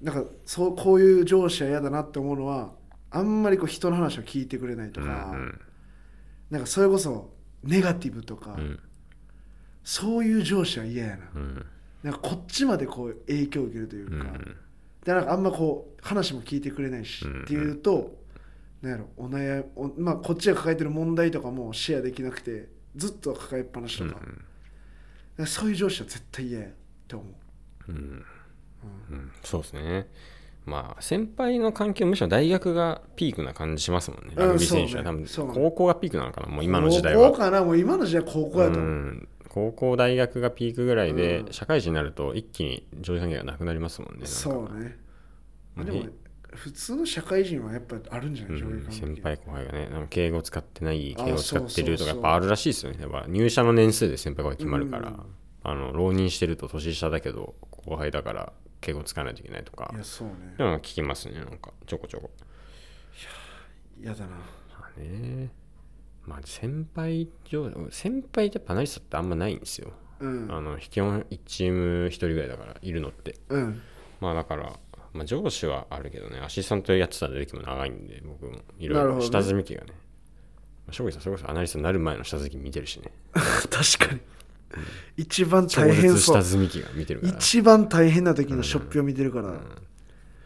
[0.01, 2.73] なんかそうこういう上司は嫌だなって思うのは
[3.11, 5.35] あんまりこう人の話を聞いてくれないとうんか、
[6.51, 7.31] なんかそれこそ
[7.63, 8.81] ネガティブとか、うん。
[9.83, 11.25] そういう上司は嫌やな。
[11.35, 11.67] うん。
[12.03, 14.57] なんかこっちまでこう影響を受けるというか、うん
[15.05, 18.19] でなんかあんまこう話も聞いてくれないし、うんっていうと
[18.83, 24.21] なんやろお悩おまあこっちが抱えてる問題とかもシェアできなくてずっと抱えっぱなしとか,、
[25.47, 26.71] そういう上司は絶対嫌やっ
[27.09, 27.25] て思
[27.89, 27.93] う。
[27.93, 28.25] うん。
[29.45, 30.09] そうですね。
[30.67, 34.35] まあ先輩の関係むしろ大学がピークな感じしますもんね。
[34.37, 37.29] うんラグビー選手は、多分高校がピークなのかな、もう今の時代は。
[37.29, 37.39] 高校。
[37.39, 39.29] かなもう今の時代高校やと思う、うん。
[39.49, 41.53] 高校大学がピークぐらいで、うん。
[41.53, 44.21] 社会人になると一気に上下関係がなくなりますもんね。
[44.21, 44.29] なんか。
[44.29, 44.97] そうね、
[45.75, 46.11] まあ、でもね
[46.55, 52.99] 普通の社会人はやっぱあるんじゃない、うん先輩後輩がねなんか敬語使ってないあ敬語使ってるとかやっぱあるらしいですよね。
[53.01, 55.21] やっぱ入社の年数で先輩後輩決まるから、うん。
[55.63, 59.91] あの浪人してると年下だけど後輩だから敬語使わないといけないとか。
[59.95, 60.35] いやそうね。
[60.59, 62.31] 聞きますねなんかちょこちょこ。
[64.01, 64.29] 嫌だな。
[64.29, 64.37] ま
[64.97, 65.51] あね。
[66.27, 69.93] まあ先輩上先輩ってやっぱアナリストってあんまないんですよ。
[70.21, 70.49] うん。
[70.51, 73.37] あの基本1チーム1人ぐらいだからいるのって。
[73.49, 73.83] うん。
[74.21, 74.79] まあだから、
[75.13, 79.21] まあ、上司はあるけどね、アシスタントやってた歴も長いんで、僕もいろいろ。
[79.21, 79.89] 下積み期がね。
[79.91, 79.95] ま
[80.91, 83.13] あ、翔平さん、それこそアナリストになる前の下積み見てるしね。
[83.33, 84.21] 確かに。
[85.17, 86.13] 一番超大変そう。
[86.13, 87.33] 絶下積み木が見てるから。
[87.33, 89.61] 一番大変な時のショッピを見てるから、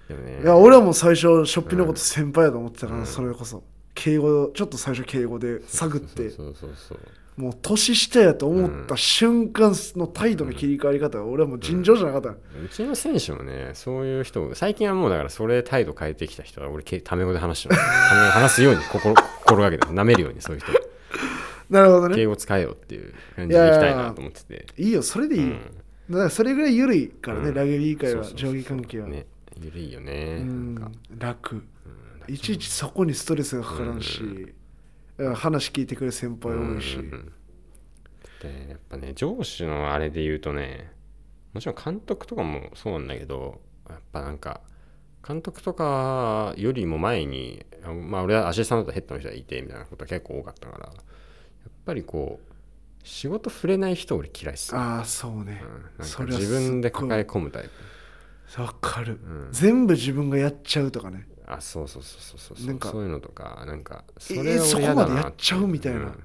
[0.08, 0.40] でもね。
[0.42, 3.62] いや俺はもう最初ショッピのこと先輩だと思ってたから、それこそ。
[3.94, 6.30] 敬語ちょっと最初敬語で探って。
[6.30, 6.98] そうそうそう
[7.37, 12.37] もう年下やと思った瞬間の態度の切り替わり方が俺はもう尋常じゃなかった、う
[12.70, 17.74] ちの選手もねそういう人最近はもうだからそれ態度変えてきた人は俺けタメ語で話してで
[18.30, 20.72] 話すように心心がけて舐めるようにそういう人。
[21.70, 22.14] なるほどね。
[22.14, 24.66] 敬語使えよっていう感じでいきたいなと思ってて。
[24.76, 25.43] いいよそれでいい。
[25.43, 25.61] よ、うん。
[26.11, 27.55] だからそれぐらい緩いからね、うん。
[27.55, 29.09] ラグビー界は上下関係は。
[29.09, 29.26] ね
[29.61, 30.45] ゆるいよね
[31.18, 31.64] 楽。
[32.28, 34.55] いちいちそこにストレスがかからんし、うん
[35.34, 37.32] 話聞いてくれる先輩多いし、うんうん
[38.42, 40.92] でやっぱね上司のあれで言うとね
[41.54, 44.60] もちろん監督とかもそうなんだけどやっぱなんか
[45.26, 50.96] 監督とかよりも前にあまあ俺はアシスタントとヘッドの人がいてみたいなことが結構多かったからやっ
[51.86, 52.54] ぱりこう
[53.02, 55.62] 仕事触れない人俺嫌いっす、ああそうね、
[55.98, 58.62] うん、自分で抱え込むタイプ。
[58.62, 59.48] わかる、ん。
[59.52, 62.57] 全部自分がやっちゃうとかねあそうそうそうそうそう。
[62.57, 66.01] そうなんかそういうのとかなんかそえれはそこまでやっちゃうみたいな。
[66.01, 66.24] うん。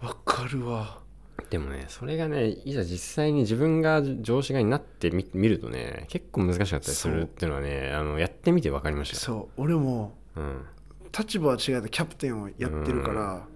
[0.00, 1.00] わかるわ。
[1.48, 9.16] でもねそれがねいざ実際に自分が上司側になってみ見るとね結構難しかったりするっていうのはねあのやってみて分かりました。
[9.16, 9.62] よ、そう。
[9.62, 10.64] 俺もうん、
[11.16, 13.46] 立場は違うとキャプテンをやってるから、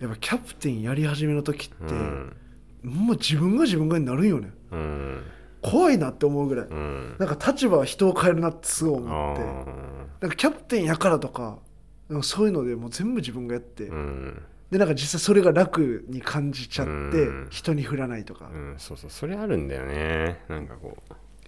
[0.00, 2.36] やっぱキャプテンやり始めの時って、うん。
[2.82, 4.50] もう自分が自分がになるんよね。
[4.72, 5.22] うん
[5.62, 7.16] 怖いなって思うぐらい、うん。
[7.18, 9.42] なんか立場は人を変えるなってすごい思あって。
[10.20, 11.58] なんかキャプテンやからとか
[12.08, 14.42] なんかそういうのでもう全部自分がやって、ーうん。
[14.70, 17.46] でなんか実際それが楽に感じちゃって、うん。
[17.50, 18.50] 人に振らないとか。
[18.52, 18.74] う、ん。
[18.78, 19.10] そうそう。
[19.10, 20.44] それあるんだよね。
[20.48, 20.96] なんかこ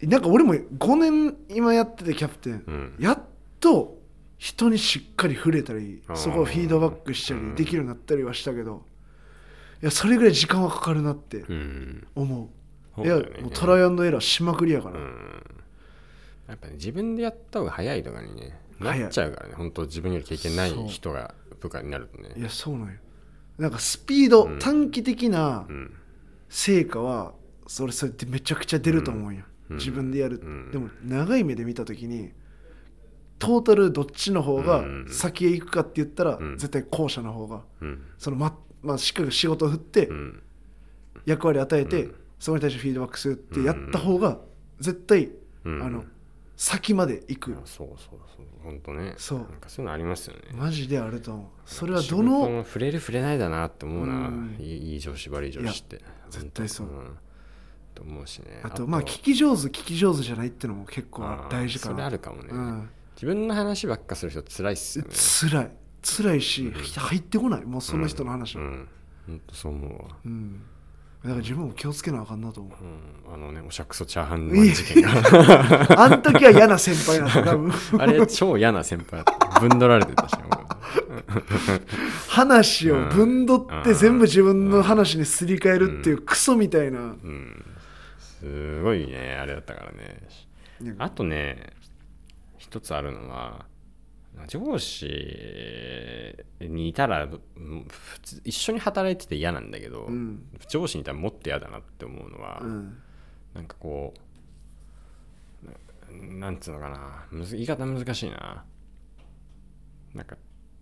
[0.02, 3.20] なんか俺も5年今やっててキャプテン、やっ
[3.60, 3.98] と
[4.36, 7.50] 人にしっかり触れたりそこをフィードバックしたうん。
[7.50, 8.82] りできるようになったりはしたけど
[9.80, 12.06] いやそれぐらい時間はかかるなってうん。
[12.16, 12.48] 思う、
[12.98, 15.42] いやもうトライアンドエラーしまくりやから、うん。
[16.48, 19.54] やっぱね自分でやった方が早いとかにねなっちゃうからね。
[19.54, 22.94] 本当自分より経験ない人が部下になるといねやそうなんよ。
[23.58, 24.58] なんかスピード、うん。
[24.58, 25.94] 短期的なうん。
[26.48, 27.32] 成果は
[27.66, 29.76] それそれってめちゃくちゃ出ると思うんよ、うん。
[29.78, 30.70] 自分でやる、うん。
[30.70, 32.32] でも長い目で見た時に
[33.38, 35.06] トータルどっちの方がうん。
[35.08, 36.58] 先へ行くかって言ったら、うん。
[36.58, 38.02] 絶対後者の方がうん。
[38.18, 40.42] そのままあ、しっかり仕事を振ってうん。
[41.24, 44.40] 役割与えて、うんそこに対してフィードバックするってやった方が
[44.80, 45.30] 絶対、
[45.64, 45.80] うん。
[45.80, 46.04] あの
[46.56, 48.18] 先まで行く、そうそうそう。
[48.64, 49.14] 本当ね。
[49.16, 49.38] そう。
[49.38, 50.42] なんかそういうのありますよね。
[50.52, 51.46] マジであると思う。
[51.64, 54.56] それはどのの触れる触れないだなって思うな、うん。
[54.58, 56.02] いいいい上司悪い上司って。
[56.30, 56.88] 絶対そう。
[57.94, 58.60] と思うしね。
[58.64, 61.94] あとまあ聞き上手聞き上手じゃないってのも結構大事かな。
[61.94, 65.12] それあるかもね、うん、自分の話ばっかする人辛いっすよね。
[65.14, 65.70] 辛い。
[66.02, 67.64] 辛いし、入ってこない。
[67.64, 68.88] もうその人の話は、うん。
[69.28, 70.16] 本当そう思うわ。
[70.24, 70.60] うん
[71.22, 72.72] だから自分も気をつけなあかんなと思う。
[72.84, 75.10] うん、あのねおしゃくそチャーハンマン事件が
[75.96, 77.52] あん時は嫌な先輩なんだ。
[77.52, 79.24] 多 分あれ超嫌な先輩。
[79.24, 80.42] だったぶんどられてたしも。
[82.28, 87.64] 話をぶんどってうん全部自分の話にすり替えるっていうクソみたいな、う、うん、
[88.18, 90.20] すごいねあれだったからね。
[90.80, 91.72] ねあとね
[92.58, 93.66] 一つあるのは
[94.48, 95.06] 上司
[96.60, 97.28] にいたら
[98.44, 100.44] 一緒に働いてて嫌なんだけど、うん。
[100.68, 102.98] 上司にいたらもっと嫌だなって思うのは、うん。
[103.54, 104.14] なんかこ
[105.62, 105.66] う
[106.18, 108.64] ななんつうのかな言い方難しいな。
[110.14, 110.36] なんか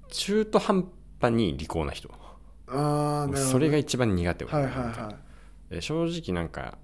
[0.09, 0.89] 中途半
[1.21, 2.11] 端に利口な人。
[2.69, 5.19] ああなそれが一番苦手俺はいはいは
[5.71, 6.79] で正直なんか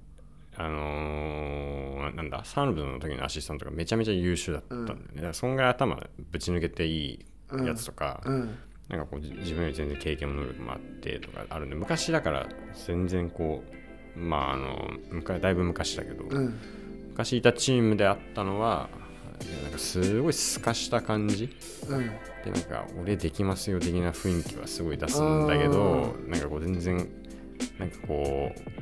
[0.59, 6.01] あのーなんだサンルブの時のアシスタントがめちゃめちゃ優秀だったんだよね、だからそんぐらい頭
[6.31, 7.27] ぶち抜けていい
[7.67, 8.59] やつとか、いうん。
[8.89, 12.47] なんかこうじ自分より全然経験も能力もあってとかあるんで昔だから
[12.87, 13.65] 全然こ
[14.17, 16.55] うまああの昔だいぶ昔だけど、うん。
[17.11, 18.89] 昔いたチームであったのは
[19.63, 21.51] なんかすごいすかした感じ
[21.89, 22.11] うん。
[22.45, 27.09] でなんか俺できますよ的な雰囲気はすごい出すんだけどなんかこう全然
[27.79, 28.77] なんかこう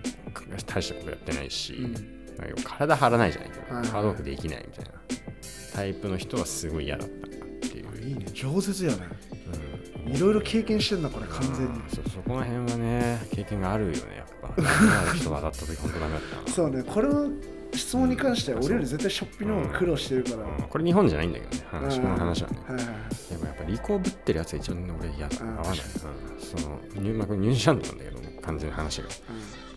[0.66, 1.92] 大したことやってないし、うん。
[2.36, 4.90] なんか体張らないじゃないけど、ハードワークできないみたいな
[5.74, 8.26] タイプの人はすごい嫌だったなっていう、いいね。
[8.26, 8.98] 饒舌やね。
[10.06, 10.12] うん。
[10.14, 11.58] いろいろ経験してんだこれ完全に。
[11.66, 14.54] うんそうそこら辺はね経験があるよねやっぱ。
[15.14, 17.28] 人が当たった時本当ダメだったなそうねこれは
[17.74, 20.62] 質問に関しては俺より絶対ショッピングの方が苦労してるから、うん。
[20.68, 22.58] これ日本じゃないんだけどね話この話はね。
[22.66, 22.78] はい
[23.30, 25.36] でもやっぱ利口ぶってるやつが一番俺嫌だ。
[25.40, 25.48] うん。
[25.48, 29.09] 合わない、うん、そのニュ,、まあ、これニュージーランドなんだけど完全に話が、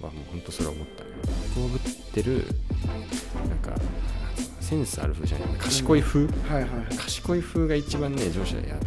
[0.02, 1.10] まあ、もう本当それは思ったね。
[1.56, 1.80] 利口ぶっ
[2.14, 2.48] てる
[3.50, 3.82] なんか
[4.60, 5.50] センスある風じゃない？
[5.58, 6.98] 賢い風、うんはいはいはい。
[6.98, 8.80] 賢い風が一番ね上司は嫌だ。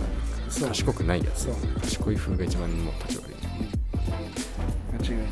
[0.68, 1.44] 賢くないやつ。
[1.44, 1.54] そう。
[1.80, 5.26] 賢い風が一番もう立ち悪い間違いない。
[5.26, 5.30] っ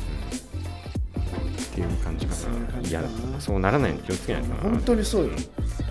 [1.71, 2.67] ていう感じかな。
[2.73, 3.09] 感じかな。
[3.39, 4.55] そうならないように気をつけないとな。
[4.55, 5.31] 本当にそうよ。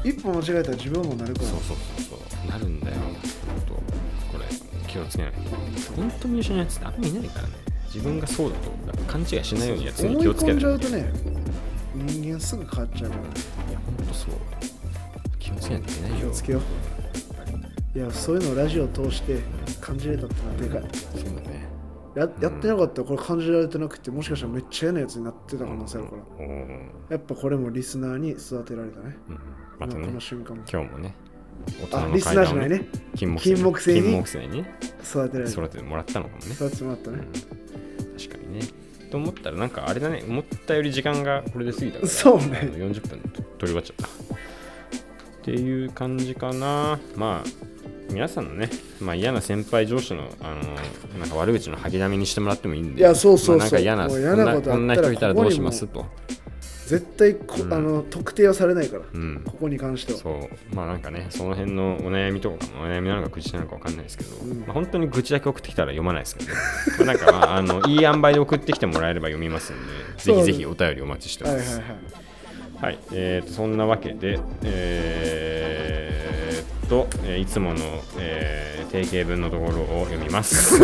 [0.05, 1.47] 一歩間違えたら自分もなるから。
[1.47, 1.77] そうそう
[2.09, 2.51] そうそう。
[2.51, 2.97] なるんだよ。
[2.97, 3.15] 本
[3.67, 3.83] 当こ
[4.39, 4.47] れ
[4.89, 5.39] 気をつけないと。
[5.97, 7.55] 本当に一緒のやつってあんまりいないからね
[7.93, 11.12] 自分がそうだと勘違いしないようにやつに気をつけない込んじゃうとね
[11.95, 13.22] 人間すぐ変わっちゃうから。
[13.22, 14.34] いや本当そう。
[15.39, 16.16] 気をつけないといけないよ。
[16.18, 16.61] 気をつけよ
[17.95, 17.99] う。
[17.99, 19.41] いやそういうのをラジオを通して
[19.80, 20.99] 感じれたってのはでかい。
[21.16, 21.66] そうだね。
[22.14, 26.22] ややってなかったらこれ感じられてなくてもしかしたらめっちゃ嫌なやつになってた可能性あるから。
[26.22, 29.16] おーやっぱこれもリスナーに育てられたね。
[29.28, 29.39] うん。
[29.80, 30.62] またね今この瞬間も。
[30.70, 31.14] 今日もね
[31.91, 32.86] 大あリスナーじゃないね。
[33.16, 34.64] 金木金木犀に金木犀に
[35.03, 35.61] 育てられた。
[35.61, 36.53] 育ててもらったのかもね。
[36.53, 37.18] 育ててもらったね。
[37.18, 37.78] 確かにね
[39.11, 40.23] と思ったらなんかあれだね。
[40.29, 42.09] 思ったより時間がこれで過ぎたから。
[42.09, 42.71] そうね。
[42.75, 43.21] 40分。
[43.21, 44.09] と取り終わっちゃった。
[44.09, 44.09] っ
[45.43, 46.99] ていう感じかな。
[47.17, 47.49] まあ
[48.11, 50.63] 皆さんのね、まあ、嫌な先輩上司のあの
[51.19, 53.01] なんか悪口の吐きだめにしてもらってもいいんで。
[53.01, 53.57] いやそうそうそう。
[53.59, 55.87] まあなんか嫌なこんな人いたらどうします？
[55.87, 56.07] と
[56.89, 57.72] 絶対こ、うん。
[57.72, 59.43] あの特定はされないからうん。
[59.45, 60.18] ここに関しては。
[60.18, 60.74] そう。
[60.74, 64.61] まあなんかねその辺のお悩みとかもお悩みなのか愚痴なのか分かんないですけど、うん。
[64.61, 66.57] まあ、本当に愚痴だけ送ってきたら読まないですけどね。
[66.99, 69.82] まあなんかまああのいい塩梅で送ってきてもらえれば読みますんで
[70.16, 71.78] ぜひぜひお便りお待ちしてます。
[71.78, 71.89] はい
[72.80, 76.18] はいえー、とそんなわけで、えー、っ
[76.89, 77.80] と、えーいつもの、
[78.18, 80.78] えー定型文のところを読みます。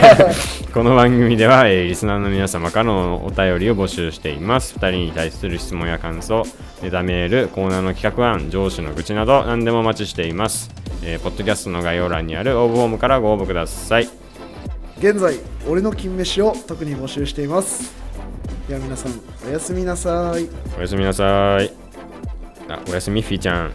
[0.72, 4.74] この番組では、えーリスナーの皆様からのお便りを募集しています。
[4.78, 6.44] 2人に対する質問や感想、
[6.82, 10.70] ネタメール、コーナーの企画案、上司の愚痴など何でもお待ちしています。
[11.02, 14.08] えーポッドキャストの概要欄にある応募フォームからご応募ください。
[14.98, 15.34] 現在
[15.68, 17.92] 俺の金飯を特に募集しています
[18.68, 19.12] では皆さん
[19.46, 21.70] おやすみなさいおやすみなさい。
[22.68, 23.72] あ、おやすみ、フィーちゃん。